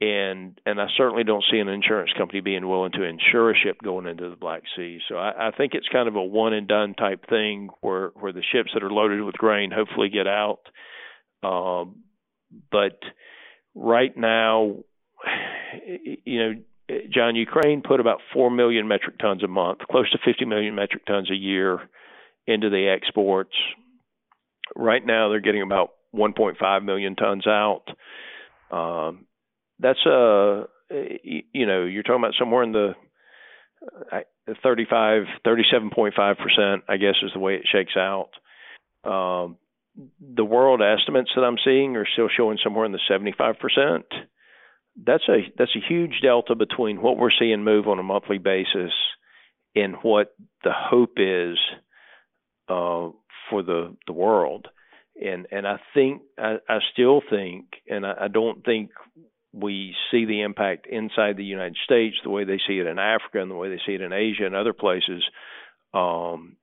[0.00, 3.78] and and I certainly don't see an insurance company being willing to insure a ship
[3.82, 4.98] going into the Black Sea.
[5.08, 8.32] So I, I think it's kind of a one and done type thing where where
[8.32, 10.60] the ships that are loaded with grain hopefully get out.
[11.42, 11.96] Um,
[12.70, 12.98] but
[13.74, 14.76] right now,
[16.24, 16.54] you know,
[17.12, 21.04] John, Ukraine put about four million metric tons a month, close to 50 million metric
[21.06, 21.78] tons a year
[22.46, 23.54] into the exports.
[24.74, 27.82] Right now, they're getting about 1.5 million tons out.
[28.70, 29.26] Um,
[29.80, 32.94] that's a uh, you know you're talking about somewhere in the
[34.12, 34.20] uh,
[34.62, 38.30] 35 37.5 percent I guess is the way it shakes out
[39.04, 39.56] um,
[40.20, 44.02] the world estimates that I'm seeing are still showing somewhere in the 75%.
[45.04, 48.92] That's a that's a huge delta between what we're seeing move on a monthly basis
[49.74, 51.58] and what the hope is
[52.68, 53.10] uh,
[53.48, 54.68] for the the world.
[55.22, 58.90] And and I think I, I still think, and I, I don't think
[59.52, 63.40] we see the impact inside the United States the way they see it in Africa
[63.40, 65.24] and the way they see it in Asia and other places.
[65.92, 66.56] Um,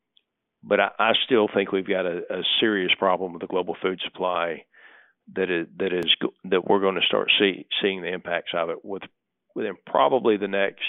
[0.64, 4.00] but I, I still think we've got a, a serious problem with the global food
[4.04, 4.64] supply
[5.36, 6.06] that is that is
[6.46, 9.04] that we're going to start see, seeing the impacts of it with
[9.56, 10.84] within probably the next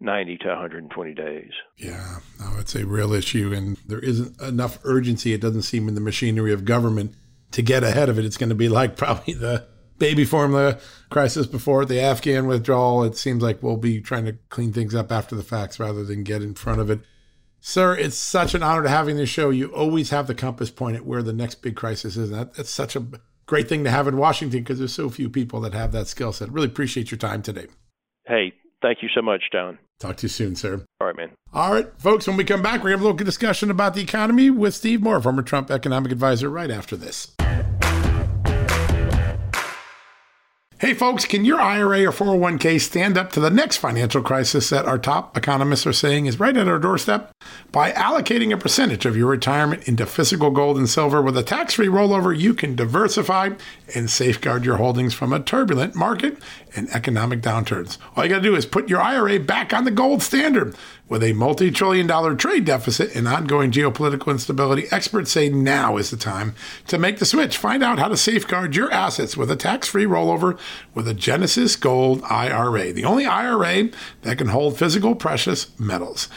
[0.00, 1.52] 90 to 120 days.
[1.76, 5.32] Yeah, no, it's a real issue, and there isn't enough urgency.
[5.32, 7.14] It doesn't seem in the machinery of government
[7.52, 8.24] to get ahead of it.
[8.24, 9.68] It's going to be like probably the
[10.02, 13.04] baby formula crisis before the Afghan withdrawal.
[13.04, 16.24] It seems like we'll be trying to clean things up after the facts rather than
[16.24, 17.02] get in front of it.
[17.60, 19.50] Sir, it's such an honor to in the show.
[19.50, 22.32] You always have the compass point at where the next big crisis is.
[22.32, 23.06] And that, that's such a
[23.46, 26.32] great thing to have in Washington because there's so few people that have that skill
[26.32, 26.50] set.
[26.50, 27.68] Really appreciate your time today.
[28.26, 29.78] Hey, thank you so much, John.
[30.00, 30.84] Talk to you soon, sir.
[31.00, 31.30] All right, man.
[31.52, 33.94] All right, folks, when we come back, we're going to have a little discussion about
[33.94, 37.36] the economy with Steve Moore, former Trump economic advisor, right after this.
[40.82, 44.84] Hey, folks, can your IRA or 401k stand up to the next financial crisis that
[44.84, 47.30] our top economists are saying is right at our doorstep?
[47.70, 51.74] By allocating a percentage of your retirement into physical gold and silver with a tax
[51.74, 53.50] free rollover, you can diversify
[53.94, 56.38] and safeguard your holdings from a turbulent market
[56.74, 57.98] and economic downturns.
[58.16, 60.74] All you got to do is put your IRA back on the gold standard.
[61.08, 66.10] With a multi trillion dollar trade deficit and ongoing geopolitical instability, experts say now is
[66.10, 66.54] the time
[66.86, 67.58] to make the switch.
[67.58, 70.58] Find out how to safeguard your assets with a tax free rollover
[70.94, 73.90] with a Genesis Gold IRA, the only IRA
[74.22, 76.28] that can hold physical precious metals.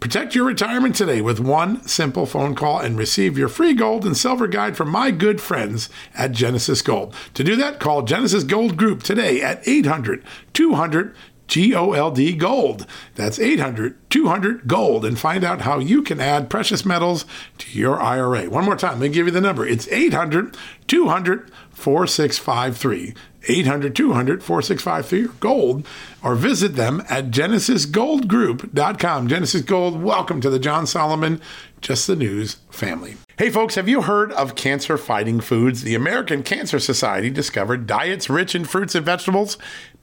[0.00, 4.16] Protect your retirement today with one simple phone call and receive your free gold and
[4.16, 7.14] silver guide from my good friends at Genesis Gold.
[7.34, 11.14] To do that, call Genesis Gold Group today at 800 200
[11.46, 12.86] G O L D Gold.
[13.14, 17.24] That's 800 200 Gold and find out how you can add precious metals
[17.58, 18.48] to your IRA.
[18.50, 19.66] One more time, let me give you the number.
[19.66, 23.14] It's 800 200 4653.
[23.46, 25.86] 800 200 4653 gold
[26.22, 29.28] or visit them at genesisgoldgroup.com.
[29.28, 31.40] Genesis Gold, welcome to the John Solomon
[31.80, 33.16] Just the News family.
[33.36, 35.82] Hey folks, have you heard of cancer fighting foods?
[35.82, 39.58] The American Cancer Society discovered diets rich in fruits and vegetables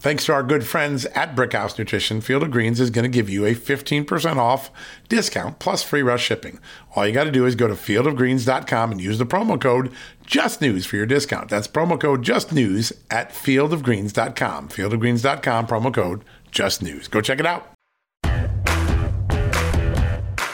[0.00, 3.28] thanks to our good friends at Brickhouse Nutrition, Field of Greens is going to give
[3.28, 4.70] you a 15% off
[5.08, 6.58] discount plus free rush shipping.
[6.94, 9.92] All you got to do is go to fieldofgreens.com and use the promo code
[10.26, 11.48] JUSTNEWS for your discount.
[11.48, 14.68] That's promo code JUSTNEWS at fieldofgreens.com.
[14.68, 17.10] Fieldofgreens.com, promo code JUSTNEWS.
[17.10, 17.72] Go check it out.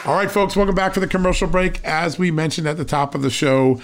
[0.05, 1.83] All right, folks, welcome back for the commercial break.
[1.83, 3.81] As we mentioned at the top of the show,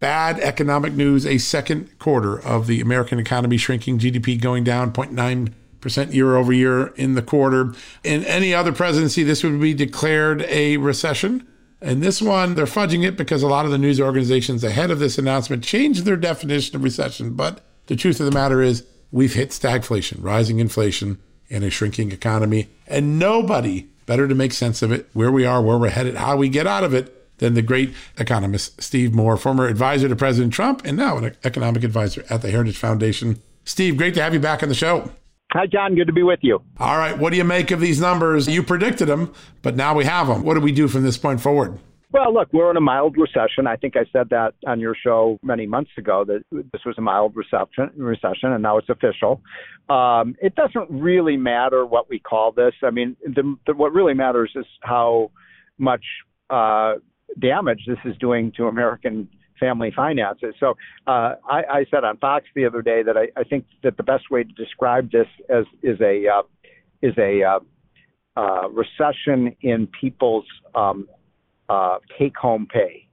[0.00, 6.14] bad economic news, a second quarter of the American economy shrinking, GDP going down 0.9%
[6.14, 7.74] year over year in the quarter.
[8.02, 11.46] In any other presidency, this would be declared a recession.
[11.82, 14.98] And this one, they're fudging it because a lot of the news organizations ahead of
[14.98, 17.34] this announcement changed their definition of recession.
[17.34, 21.18] But the truth of the matter is, we've hit stagflation, rising inflation,
[21.50, 22.68] and a shrinking economy.
[22.86, 26.36] And nobody better to make sense of it, where we are, where we're headed, how
[26.36, 30.52] we get out of it, than the great economist Steve Moore, former advisor to President
[30.52, 33.42] Trump and now an economic advisor at the Heritage Foundation.
[33.64, 35.10] Steve, great to have you back on the show.
[35.52, 35.96] Hi, John.
[35.96, 36.62] Good to be with you.
[36.78, 37.18] All right.
[37.18, 38.46] What do you make of these numbers?
[38.46, 40.44] You predicted them, but now we have them.
[40.44, 41.76] What do we do from this point forward?
[42.12, 43.68] Well, look, we're in a mild recession.
[43.68, 47.00] I think I said that on your show many months ago that this was a
[47.00, 49.40] mild recession, recession, and now it's official.
[49.88, 52.74] Um, it doesn't really matter what we call this.
[52.82, 55.30] I mean, the, the, what really matters is how
[55.78, 56.04] much
[56.48, 56.94] uh,
[57.38, 59.28] damage this is doing to American
[59.58, 60.54] family finances.
[60.58, 60.70] So
[61.06, 64.02] uh, I, I said on Fox the other day that I, I think that the
[64.02, 66.42] best way to describe this as is a uh,
[67.02, 67.60] is a uh,
[68.36, 71.08] uh, recession in people's um,
[71.68, 73.06] uh, take home pay.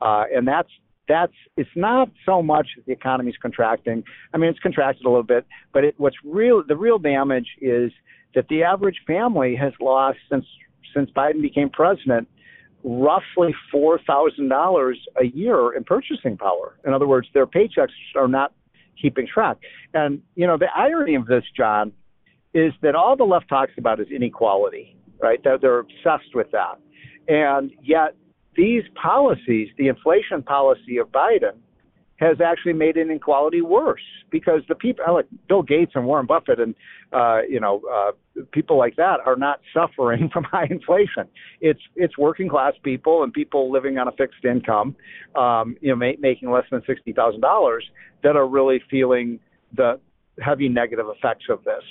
[0.00, 0.70] Uh, and that's
[1.08, 4.02] that's it's not so much the economy's contracting.
[4.32, 7.92] I mean, it's contracted a little bit, but it, what's real the real damage is
[8.34, 10.46] that the average family has lost since
[10.94, 12.28] since Biden became president
[12.82, 16.78] roughly four thousand dollars a year in purchasing power.
[16.86, 18.52] In other words, their paychecks are not
[19.00, 19.58] keeping track.
[19.94, 21.92] And you know, the irony of this, John,
[22.54, 25.42] is that all the left talks about is inequality, right?
[25.42, 26.78] They're, they're obsessed with that.
[27.28, 28.16] And yet,
[28.56, 31.56] these policies, the inflation policy of Biden,
[32.20, 36.74] has actually made inequality worse because the people like Bill Gates and Warren Buffett and
[37.12, 38.12] uh, you know uh,
[38.52, 41.26] people like that are not suffering from high inflation.
[41.60, 44.94] It's it's working class people and people living on a fixed income,
[45.34, 47.84] um, you know, ma- making less than sixty thousand dollars
[48.22, 49.40] that are really feeling
[49.74, 49.98] the
[50.40, 51.82] heavy negative effects of this.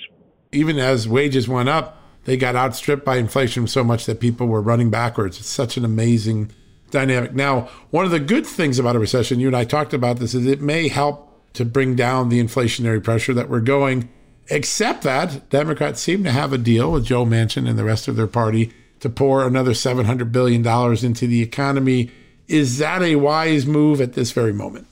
[0.52, 4.62] Even as wages went up, they got outstripped by inflation so much that people were
[4.62, 5.38] running backwards.
[5.38, 6.52] It's such an amazing
[6.90, 7.34] dynamic.
[7.34, 10.34] Now, one of the good things about a recession, you and I talked about this,
[10.34, 14.08] is it may help to bring down the inflationary pressure that we're going,
[14.48, 18.16] except that Democrats seem to have a deal with Joe Manchin and the rest of
[18.16, 20.66] their party to pour another $700 billion
[21.04, 22.10] into the economy.
[22.48, 24.86] Is that a wise move at this very moment?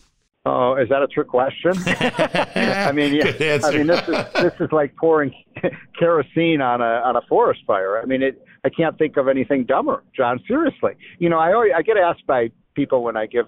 [0.46, 1.72] Oh, is that a trick question?
[1.86, 5.34] I mean, yeah, I mean this is this is like pouring
[5.98, 8.00] kerosene on a on a forest fire.
[8.00, 8.42] I mean, it.
[8.64, 10.40] I can't think of anything dumber, John.
[10.46, 13.46] Seriously, you know, I always, I get asked by people when I give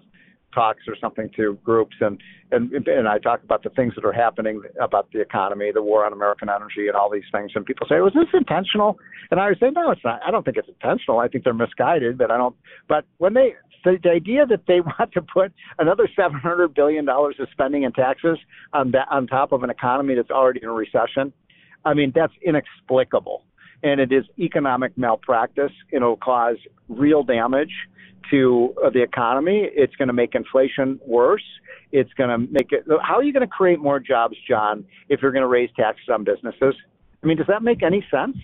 [0.54, 4.12] talks or something to groups and and and I talk about the things that are
[4.12, 7.52] happening about the economy, the war on American energy, and all these things.
[7.54, 8.98] And people say, "Was this intentional?"
[9.30, 10.20] And I would say, "No, it's not.
[10.26, 11.20] I don't think it's intentional.
[11.20, 12.56] I think they're misguided, but I don't."
[12.88, 13.54] But when they
[13.84, 17.84] the, the idea that they want to put another seven hundred billion dollars of spending
[17.84, 18.38] and taxes
[18.72, 21.32] on that on top of an economy that's already in a recession,
[21.84, 23.44] I mean that's inexplicable,
[23.82, 25.72] and it is economic malpractice.
[25.90, 26.56] It'll cause
[26.88, 27.72] real damage
[28.30, 29.68] to uh, the economy.
[29.74, 31.44] It's going to make inflation worse.
[31.92, 32.84] It's going to make it.
[33.02, 36.08] How are you going to create more jobs, John, if you're going to raise taxes
[36.12, 36.74] on businesses?
[37.22, 38.36] I mean, does that make any sense?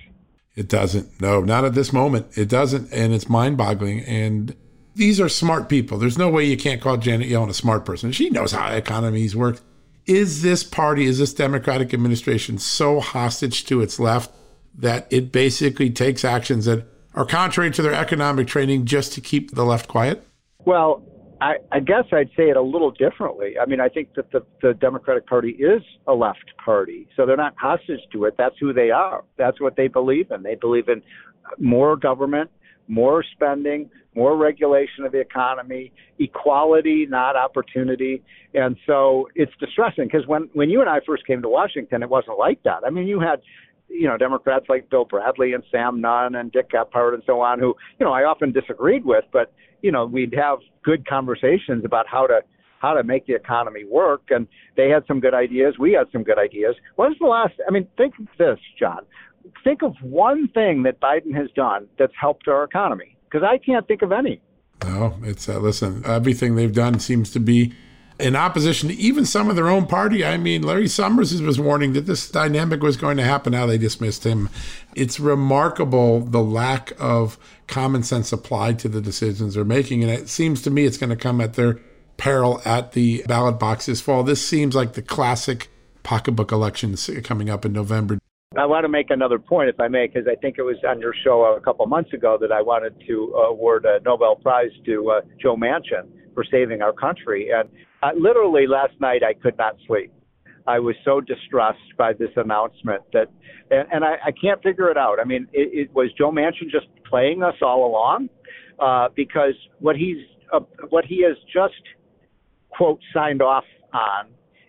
[0.55, 1.21] It doesn't.
[1.21, 2.37] No, not at this moment.
[2.37, 4.01] It doesn't, and it's mind-boggling.
[4.05, 4.57] And
[4.95, 5.99] these are smart people.
[5.99, 8.11] There's no way you can't call Janet Yellen a smart person.
[8.11, 9.61] She knows how economies work.
[10.07, 14.31] Is this party, is this Democratic administration so hostage to its left
[14.79, 19.55] that it basically takes actions that are contrary to their economic training just to keep
[19.55, 20.27] the left quiet?
[20.65, 21.03] Well,
[21.41, 23.55] I, I guess I'd say it a little differently.
[23.61, 27.37] I mean, I think that the, the Democratic Party is a left party, so they're
[27.37, 28.35] not hostage to it.
[28.39, 29.23] That's who they are.
[29.37, 30.43] That's what they believe in.
[30.43, 31.03] They believe in
[31.59, 32.51] more government,
[32.89, 38.23] more spending, more regulation of the economy, equality, not opportunity.
[38.55, 42.09] And so it's distressing because when, when you and I first came to Washington, it
[42.09, 42.81] wasn't like that.
[42.87, 43.43] I mean, you had,
[43.89, 47.59] you know, Democrats like Bill Bradley and Sam Nunn and Dick Gephardt and so on,
[47.59, 52.07] who, you know, I often disagreed with, but, you know, we'd have good conversations about
[52.07, 52.41] how to
[52.79, 54.25] how to make the economy work.
[54.29, 55.77] And they had some good ideas.
[55.79, 56.77] We had some good ideas.
[56.97, 57.55] When's the last?
[57.67, 59.01] I mean, think of this, John
[59.65, 63.87] think of one thing that Biden has done that's helped our economy because I can't
[63.87, 64.41] think of any.
[64.85, 66.05] No, it's uh, listen.
[66.05, 67.73] Everything they've done seems to be
[68.19, 70.25] in opposition to even some of their own party.
[70.25, 73.53] I mean, Larry Summers was warning that this dynamic was going to happen.
[73.53, 74.49] Now they dismissed him.
[74.95, 80.29] It's remarkable the lack of common sense applied to the decisions they're making, and it
[80.29, 81.79] seems to me it's going to come at their
[82.17, 84.23] peril at the ballot box this fall.
[84.23, 85.69] This seems like the classic
[86.03, 88.19] pocketbook elections coming up in November.
[88.57, 90.99] I want to make another point, if I may, because I think it was on
[91.01, 95.11] your show a couple months ago that I wanted to award a Nobel Prize to
[95.11, 97.49] uh, Joe Manchin for saving our country.
[97.51, 97.69] And
[98.05, 100.13] uh, literally last night, I could not sleep.
[100.69, 103.29] I was so distressed by this announcement that,
[103.71, 105.19] and, and I, I can't figure it out.
[105.19, 108.29] I mean, it, it was Joe Manchin just playing us all along,
[108.79, 110.19] uh, because what he's
[110.53, 110.61] uh,
[110.91, 111.83] what he has just
[112.69, 114.27] quote signed off on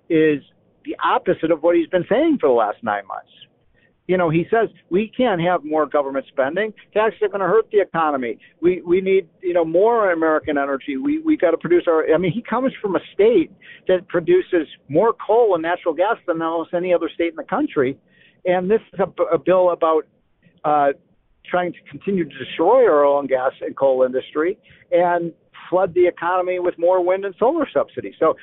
[0.09, 0.41] is
[0.85, 3.31] the opposite of what he's been saying for the last nine months
[4.07, 6.73] you know, he says we can't have more government spending.
[6.93, 8.39] Taxes are going to hurt the economy.
[8.61, 10.95] We we need you know more American energy.
[10.95, 12.05] We we got to produce our.
[12.13, 13.51] I mean, he comes from a state
[13.87, 17.97] that produces more coal and natural gas than almost any other state in the country,
[18.45, 20.05] and this is a, a bill about
[20.63, 20.93] uh,
[21.45, 24.57] trying to continue to destroy our oil and gas and coal industry
[24.91, 25.33] and
[25.69, 28.13] flood the economy with more wind and solar subsidies.
[28.19, 28.35] So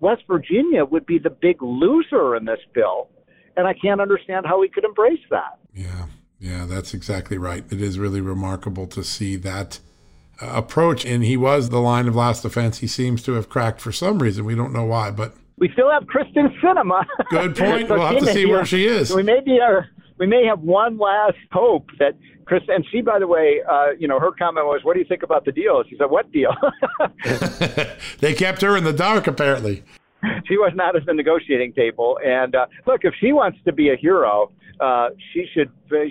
[0.00, 3.08] West Virginia would be the big loser in this bill.
[3.56, 5.58] And I can't understand how we could embrace that.
[5.74, 6.06] Yeah,
[6.38, 7.64] yeah, that's exactly right.
[7.70, 9.80] It is really remarkable to see that
[10.40, 11.04] uh, approach.
[11.04, 12.78] And he was the line of last defense.
[12.78, 14.44] He seems to have cracked for some reason.
[14.44, 15.34] We don't know why, but.
[15.58, 17.06] We still have Kyrsten Sinema.
[17.30, 17.88] Good point.
[17.88, 19.14] so we'll have to see where she is.
[19.14, 19.88] We may be a,
[20.18, 24.06] we may have one last hope that Chris, and she, by the way, uh, you
[24.06, 26.54] know, her comment was, "What do you think about the deal?" She said, "What deal?"
[28.20, 29.82] they kept her in the dark, apparently.
[30.46, 32.18] She was not at the negotiating table.
[32.24, 35.70] And uh, look, if she wants to be a hero, uh, she should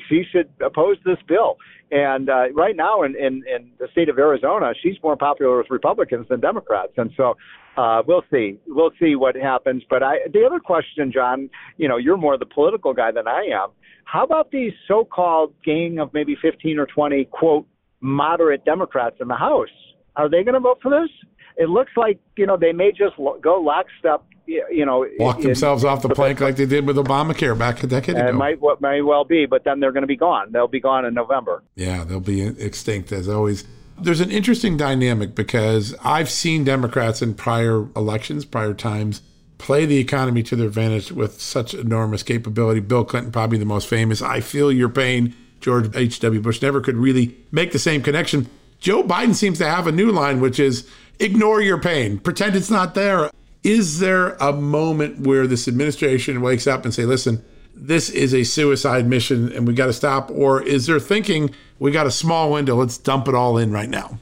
[0.10, 1.58] she should oppose this bill.
[1.92, 5.68] And uh, right now, in, in in the state of Arizona, she's more popular with
[5.70, 6.94] Republicans than Democrats.
[6.98, 7.36] And so,
[7.78, 8.60] uh, we'll see.
[8.68, 9.84] We'll see what happens.
[9.90, 13.44] But I, the other question, John, you know, you're more the political guy than I
[13.54, 13.70] am.
[14.06, 17.68] How about these so-called gang of maybe 15 or 20 quote
[18.02, 19.70] moderate Democrats in the House?
[20.16, 21.10] Are they going to vote for this?
[21.58, 24.24] It looks like you know they may just go lockstep.
[24.48, 27.88] You know, walk in, themselves off the plank like they did with Obamacare back a
[27.88, 28.28] decade ago.
[28.28, 30.52] It might what may well be, but then they're going to be gone.
[30.52, 31.64] They'll be gone in November.
[31.74, 33.66] Yeah, they'll be extinct as always.
[34.00, 39.24] There's an interesting dynamic because I've seen Democrats in prior elections, prior times,
[39.58, 42.82] play the economy to their advantage with such enormous capability.
[42.82, 44.22] Bill Clinton, probably the most famous.
[44.22, 45.34] I feel your pain.
[45.60, 46.42] George H.W.
[46.42, 48.48] Bush never could really make the same connection.
[48.78, 50.88] Joe Biden seems to have a new line, which is
[51.20, 53.30] ignore your pain, pretend it's not there.
[53.64, 57.44] Is there a moment where this administration wakes up and say, listen,
[57.74, 60.30] this is a suicide mission and we got to stop?
[60.32, 63.90] Or is there thinking we got a small window, let's dump it all in right
[63.90, 64.20] now?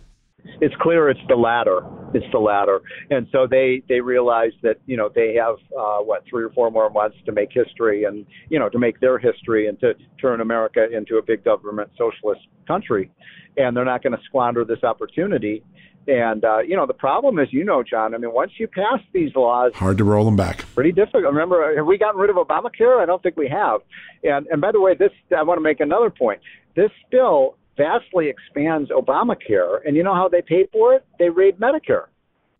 [0.61, 1.81] It's clear it's the latter.
[2.13, 6.23] It's the latter, and so they they realize that you know they have uh, what
[6.29, 9.67] three or four more months to make history, and you know to make their history
[9.67, 13.09] and to turn America into a big government socialist country,
[13.57, 15.63] and they're not going to squander this opportunity.
[16.08, 18.14] And uh, you know, the problem is, you know, John.
[18.14, 20.66] I mean, once you pass these laws, hard to roll them back.
[20.76, 21.24] Pretty difficult.
[21.24, 23.01] Remember, have we gotten rid of Obamacare?
[23.01, 23.82] I don't think we have.
[24.24, 26.41] And and by the way, this I want to make another point.
[26.76, 31.06] This bill vastly expands Obamacare, and you know how they pay for it?
[31.20, 32.08] They raid Medicare.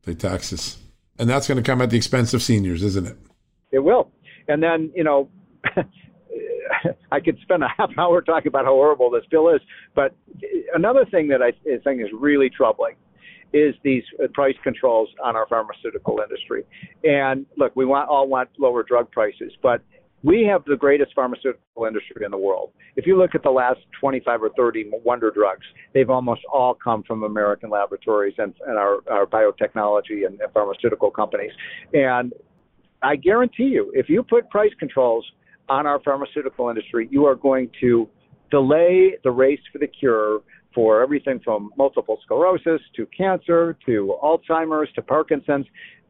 [0.04, 0.78] They tax us,
[1.20, 3.18] and that's going to come at the expense of seniors, isn't it?
[3.72, 4.12] It will.
[4.48, 5.30] And then you know.
[7.12, 9.62] I could spend a half hour talking about how horrible this bill is.
[9.94, 10.16] But
[10.74, 11.52] another thing that I
[11.84, 12.96] think is really troubling
[13.54, 16.64] is these uh, price controls on our pharmaceutical industry.
[17.04, 19.82] And look, we want all want lower drug prices, but
[20.24, 22.72] we have the greatest pharmaceutical industry in the world.
[22.96, 27.04] If you look at the last 25 or 30 wonder drugs, they've almost all come
[27.04, 31.52] from American laboratories and, and our, our biotechnology and, and pharmaceutical companies.
[31.94, 32.32] And
[33.02, 35.26] I guarantee you, if you put price controls
[35.68, 38.08] on our pharmaceutical industry, you are going to
[38.50, 40.40] delay the race for the cure
[40.74, 45.66] for everything from multiple sclerosis to cancer to Alzheimer's to Parkinson's.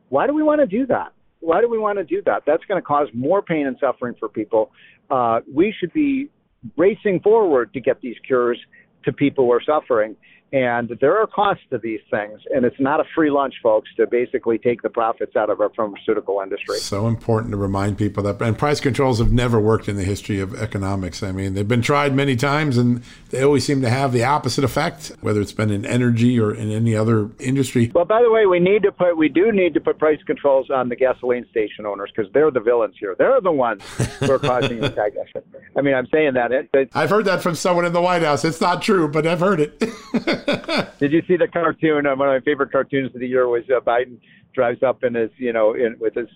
[0.10, 1.14] Why do we want to do that?
[1.40, 2.44] Why do we want to do that?
[2.46, 4.72] That's going to cause more pain and suffering for people.
[5.10, 6.30] Uh, we should be
[6.78, 8.60] racing forward to get these cures
[9.04, 10.16] to people who are suffering.
[10.54, 14.06] And there are costs to these things, and it's not a free lunch, folks, to
[14.06, 16.78] basically take the profits out of our pharmaceutical industry.
[16.78, 20.40] So important to remind people that, and price controls have never worked in the history
[20.40, 21.24] of economics.
[21.24, 23.02] I mean, they've been tried many times, and
[23.32, 26.70] they always seem to have the opposite effect, whether it's been in energy or in
[26.70, 27.92] any other industry.
[27.92, 30.70] Well, by the way, we need to put, we do need to put price controls
[30.70, 33.16] on the gasoline station owners because they're the villains here.
[33.18, 33.82] They're the ones
[34.20, 35.42] who are causing the stagnation.
[35.76, 36.52] I mean, I'm saying that.
[36.52, 38.46] It, it, I've heard that from someone in the White House.
[38.46, 39.80] It's not true, but I've heard it.
[41.00, 42.06] Did you see the cartoon?
[42.06, 44.18] Uh, one of my favorite cartoons of the year was uh, Biden
[44.54, 46.28] drives up in his, you know, in, with his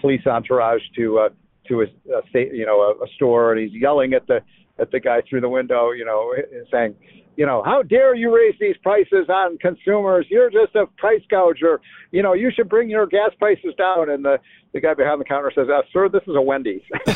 [0.00, 1.28] police entourage to uh,
[1.68, 4.40] to a, a state, you know, a, a store, and he's yelling at the
[4.78, 6.34] at the guy through the window, you know,
[6.72, 6.94] saying,
[7.36, 10.26] you know, how dare you raise these prices on consumers?
[10.30, 11.80] You're just a price gouger.
[12.12, 14.08] You know, you should bring your gas prices down.
[14.08, 14.38] And the,
[14.72, 16.82] the guy behind the counter says, uh, sir, this is a Wendy's.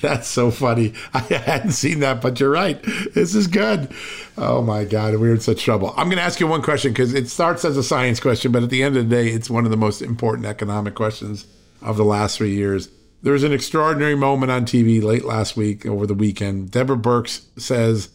[0.00, 0.94] That's so funny.
[1.14, 2.82] I hadn't seen that, but you're right.
[3.14, 3.92] This is good.
[4.38, 5.92] Oh my God, we're in such trouble.
[5.96, 8.62] I'm going to ask you one question because it starts as a science question, but
[8.62, 11.46] at the end of the day, it's one of the most important economic questions
[11.82, 12.88] of the last three years.
[13.24, 16.70] There was an extraordinary moment on TV late last week over the weekend.
[16.70, 18.10] Deborah Birx says,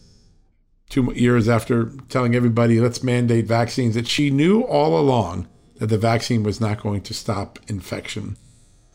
[0.88, 5.48] two years after telling everybody, let's mandate vaccines, that she knew all along
[5.78, 8.36] that the vaccine was not going to stop infection.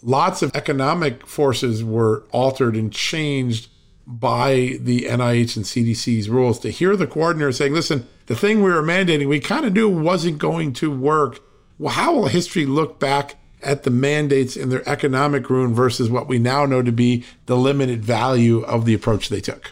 [0.02, 3.68] Lots of economic forces were altered and changed
[4.08, 8.72] by the NIH and CDC's rules to hear the coordinator saying, listen, the thing we
[8.72, 11.42] were mandating, we kind of knew wasn't going to work.
[11.78, 13.36] Well, how will history look back
[13.66, 17.58] at the mandates in their economic ruin versus what we now know to be the
[17.58, 19.72] limited value of the approach they took?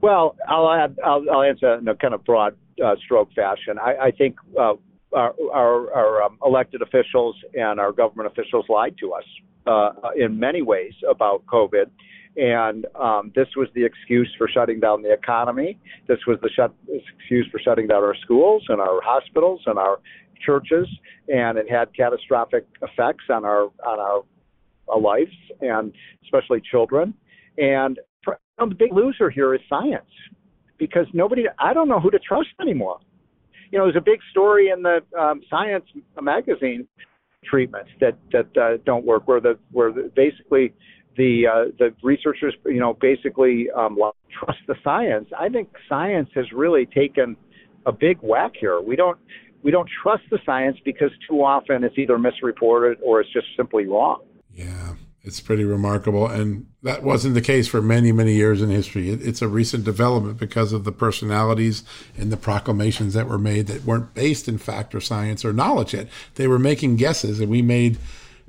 [0.00, 3.78] Well, I'll add, I'll, I'll answer in a kind of broad uh, stroke fashion.
[3.78, 4.74] I, I think uh,
[5.12, 9.24] our, our, our um, elected officials and our government officials lied to us
[9.66, 11.90] uh, in many ways about COVID.
[12.36, 15.78] And um, this was the excuse for shutting down the economy.
[16.06, 19.98] This was the shut, excuse for shutting down our schools and our hospitals and our
[20.44, 20.88] churches,
[21.28, 24.22] and it had catastrophic effects on our on our,
[24.88, 25.92] our lives and
[26.24, 27.14] especially children.
[27.58, 27.98] And
[28.58, 30.10] the big loser here is science,
[30.78, 31.44] because nobody.
[31.58, 32.98] I don't know who to trust anymore.
[33.70, 35.84] You know, there's a big story in the um, Science
[36.20, 36.86] magazine
[37.44, 40.72] treatments that that uh, don't work, where the where the, basically
[41.16, 43.98] the uh, the researchers, you know, basically um,
[44.38, 45.28] trust the science.
[45.38, 47.36] I think science has really taken
[47.86, 48.80] a big whack here.
[48.80, 49.18] We don't
[49.66, 53.84] we don't trust the science because too often it's either misreported or it's just simply
[53.84, 54.22] wrong.
[54.54, 54.94] Yeah,
[55.24, 59.10] it's pretty remarkable, and that wasn't the case for many many years in history.
[59.10, 61.82] It, it's a recent development because of the personalities
[62.16, 65.94] and the proclamations that were made that weren't based in fact or science or knowledge
[65.94, 66.06] yet.
[66.36, 67.98] They were making guesses, and we made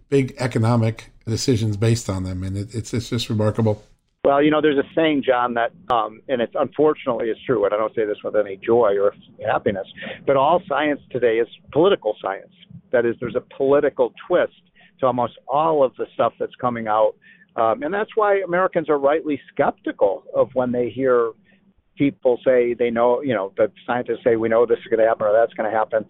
[0.09, 3.84] big economic decisions based on them, and it, it's it's just remarkable.
[4.28, 7.73] Well, you know, there's a saying, John, that, um, and it's unfortunately it's true, and
[7.73, 9.15] I don't say this with any joy or
[9.49, 9.88] happiness,
[10.25, 12.51] but all science today is political science.
[12.91, 14.51] That is, there's a political twist
[14.99, 17.13] to almost all of the stuff that's coming out,
[17.55, 21.32] um, and that's why Americans are rightly skeptical of when they hear
[21.97, 25.07] people say they know, you know, the scientists say we know this is going to
[25.07, 26.03] happen or that's going to happen,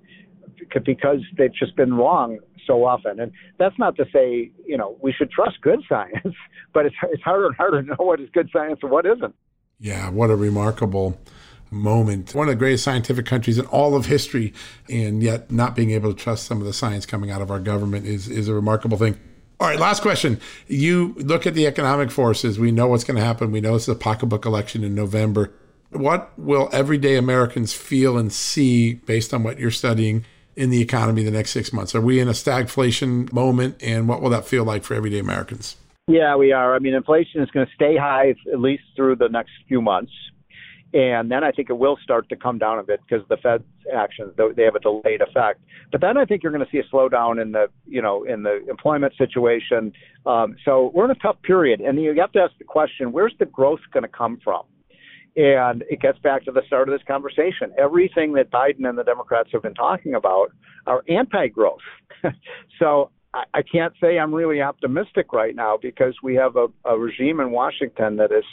[0.83, 3.19] because they've just been wrong so often.
[3.19, 6.35] And that's not to say, you know, we should trust good science,
[6.73, 9.33] but it's, it's harder and harder to know what is good science and what isn't.
[9.79, 11.19] Yeah, what a remarkable
[11.71, 12.33] moment.
[12.33, 14.53] One of the greatest scientific countries in all of history,
[14.89, 17.59] and yet not being able to trust some of the science coming out of our
[17.59, 19.17] government is, is a remarkable thing.
[19.59, 20.39] All right, last question.
[20.67, 22.59] You look at the economic forces.
[22.59, 23.51] We know what's going to happen.
[23.51, 25.51] We know it's a pocketbook election in November.
[25.89, 30.25] What will everyday Americans feel and see based on what you're studying
[30.57, 31.95] in the economy the next six months?
[31.95, 35.77] Are we in a stagflation moment, and what will that feel like for everyday Americans?
[36.07, 36.75] Yeah, we are.
[36.75, 40.11] I mean, inflation is going to stay high at least through the next few months.
[40.93, 43.65] And then I think it will start to come down a bit because the Fed's
[43.93, 45.59] actions they have a delayed effect.
[45.91, 48.43] But then I think you're going to see a slowdown in the you know in
[48.43, 49.91] the employment situation.
[50.25, 53.33] Um, so we're in a tough period, and you have to ask the question: Where's
[53.37, 54.63] the growth going to come from?
[55.37, 57.71] And it gets back to the start of this conversation.
[57.77, 60.51] Everything that Biden and the Democrats have been talking about
[60.87, 61.77] are anti growth.
[62.79, 66.97] so I, I can't say I'm really optimistic right now because we have a, a
[66.97, 68.45] regime in Washington that is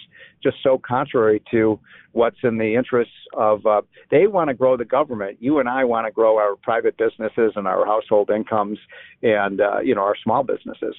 [0.42, 1.80] just so contrary to
[2.12, 3.64] what's in the interests of.
[3.64, 3.80] Uh,
[4.10, 5.38] they want to grow the government.
[5.40, 8.78] You and I want to grow our private businesses and our household incomes
[9.22, 10.94] and, uh, you know, our small businesses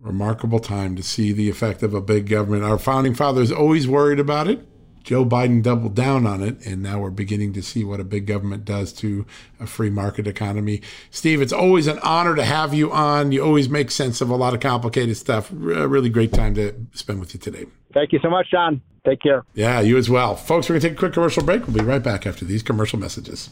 [0.00, 2.62] remarkable time to see the effect of a big government.
[2.62, 4.64] Our founding fathers always worried about it.
[5.08, 8.26] Joe Biden doubled down on it, and now we're beginning to see what a big
[8.26, 9.24] government does to
[9.58, 10.82] a free market economy.
[11.10, 13.32] Steve, it's always an honor to have you on.
[13.32, 15.50] You always make sense of a lot of complicated stuff.
[15.50, 17.64] A uh, really great time to spend with you today.
[17.94, 18.82] Thank you so much, John.
[19.06, 19.46] Take care.
[19.54, 20.36] Yeah, you as well.
[20.36, 21.66] Folks, we're going to take a quick commercial break.
[21.66, 23.48] We'll be right back after these commercial messages.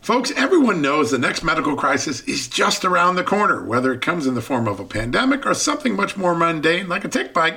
[0.00, 4.28] Folks, everyone knows the next medical crisis is just around the corner, whether it comes
[4.28, 7.56] in the form of a pandemic or something much more mundane like a tick bite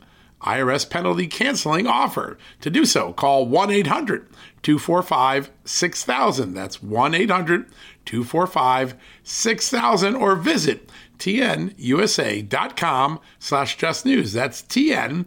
[0.43, 2.37] IRS penalty canceling offer.
[2.61, 4.27] To do so, call 1 800
[4.63, 6.53] 245 6000.
[6.53, 7.65] That's 1 800
[8.05, 10.89] 245 6000 or visit
[11.19, 14.33] tnusa.com slash just news.
[14.33, 15.25] That's tnusa.com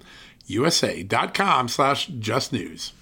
[1.68, 2.92] slash just news.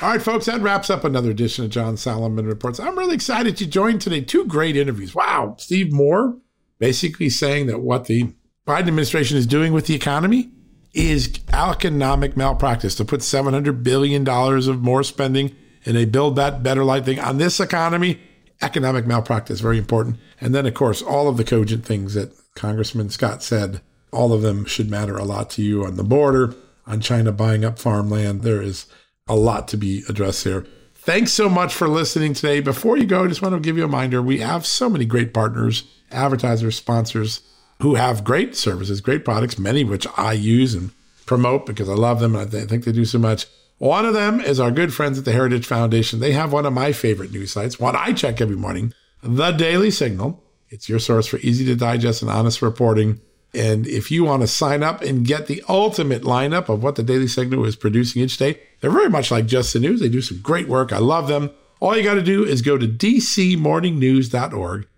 [0.00, 2.78] All right, folks, that wraps up another edition of John Solomon Reports.
[2.78, 4.20] I'm really excited you joined today.
[4.20, 5.12] Two great interviews.
[5.12, 5.56] Wow.
[5.58, 6.38] Steve Moore
[6.78, 8.32] basically saying that what the
[8.68, 10.50] Biden administration is doing with the economy
[10.92, 16.84] is economic malpractice to put $700 billion of more spending in a build that better
[16.84, 18.20] light thing on this economy.
[18.60, 20.18] Economic malpractice, very important.
[20.38, 23.80] And then, of course, all of the cogent things that Congressman Scott said,
[24.12, 26.54] all of them should matter a lot to you on the border,
[26.86, 28.42] on China buying up farmland.
[28.42, 28.84] There is
[29.26, 30.66] a lot to be addressed there.
[30.94, 32.60] Thanks so much for listening today.
[32.60, 35.06] Before you go, I just want to give you a reminder we have so many
[35.06, 37.40] great partners, advertisers, sponsors
[37.80, 40.90] who have great services, great products, many of which I use and
[41.26, 43.46] promote because I love them and I think they do so much.
[43.78, 46.18] One of them is our good friends at the Heritage Foundation.
[46.18, 49.92] They have one of my favorite news sites, one I check every morning, The Daily
[49.92, 50.42] Signal.
[50.70, 53.20] It's your source for easy to digest and honest reporting.
[53.54, 57.04] And if you want to sign up and get the ultimate lineup of what the
[57.04, 60.00] Daily Signal is producing each day, they're very much like Just the News.
[60.00, 60.92] They do some great work.
[60.92, 61.50] I love them.
[61.80, 64.88] All you got to do is go to dcmorningnews.org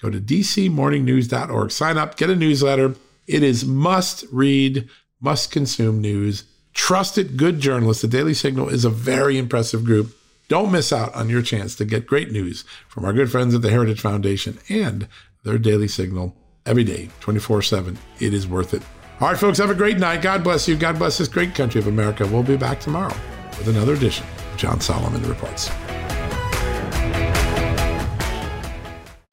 [0.00, 2.94] Go to dcmorningnews.org, sign up, get a newsletter.
[3.26, 4.88] It is must read,
[5.20, 6.44] must consume news.
[6.74, 8.02] Trusted, good journalists.
[8.02, 10.14] The Daily Signal is a very impressive group.
[10.48, 13.62] Don't miss out on your chance to get great news from our good friends at
[13.62, 15.08] the Heritage Foundation and
[15.42, 16.36] their Daily Signal
[16.66, 17.98] every day, 24 7.
[18.20, 18.82] It is worth it.
[19.20, 20.20] All right, folks, have a great night.
[20.20, 20.76] God bless you.
[20.76, 22.26] God bless this great country of America.
[22.26, 23.14] We'll be back tomorrow
[23.56, 24.26] with another edition
[24.56, 25.70] John Solomon Reports.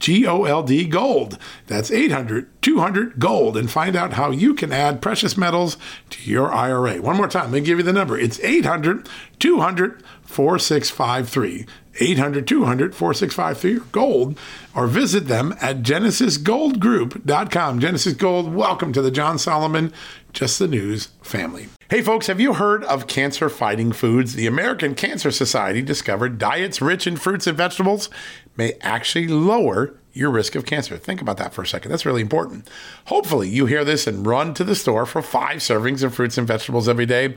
[0.00, 1.38] GOLD Gold.
[1.66, 5.76] That's 800 200 Gold and find out how you can add precious metals
[6.10, 7.00] to your IRA.
[7.00, 8.18] One more time, let me give you the number.
[8.18, 11.66] It's 800 200 4653.
[12.00, 14.38] 800 200 4653 gold
[14.74, 17.80] or visit them at genesisgoldgroup.com.
[17.80, 19.92] Genesis Gold, welcome to the John Solomon
[20.32, 21.68] Just the News family.
[21.90, 24.34] Hey folks, have you heard of cancer fighting foods?
[24.34, 28.10] The American Cancer Society discovered diets rich in fruits and vegetables
[28.56, 30.98] may actually lower your risk of cancer.
[30.98, 31.90] Think about that for a second.
[31.90, 32.68] That's really important.
[33.06, 36.46] Hopefully, you hear this and run to the store for five servings of fruits and
[36.46, 37.36] vegetables every day.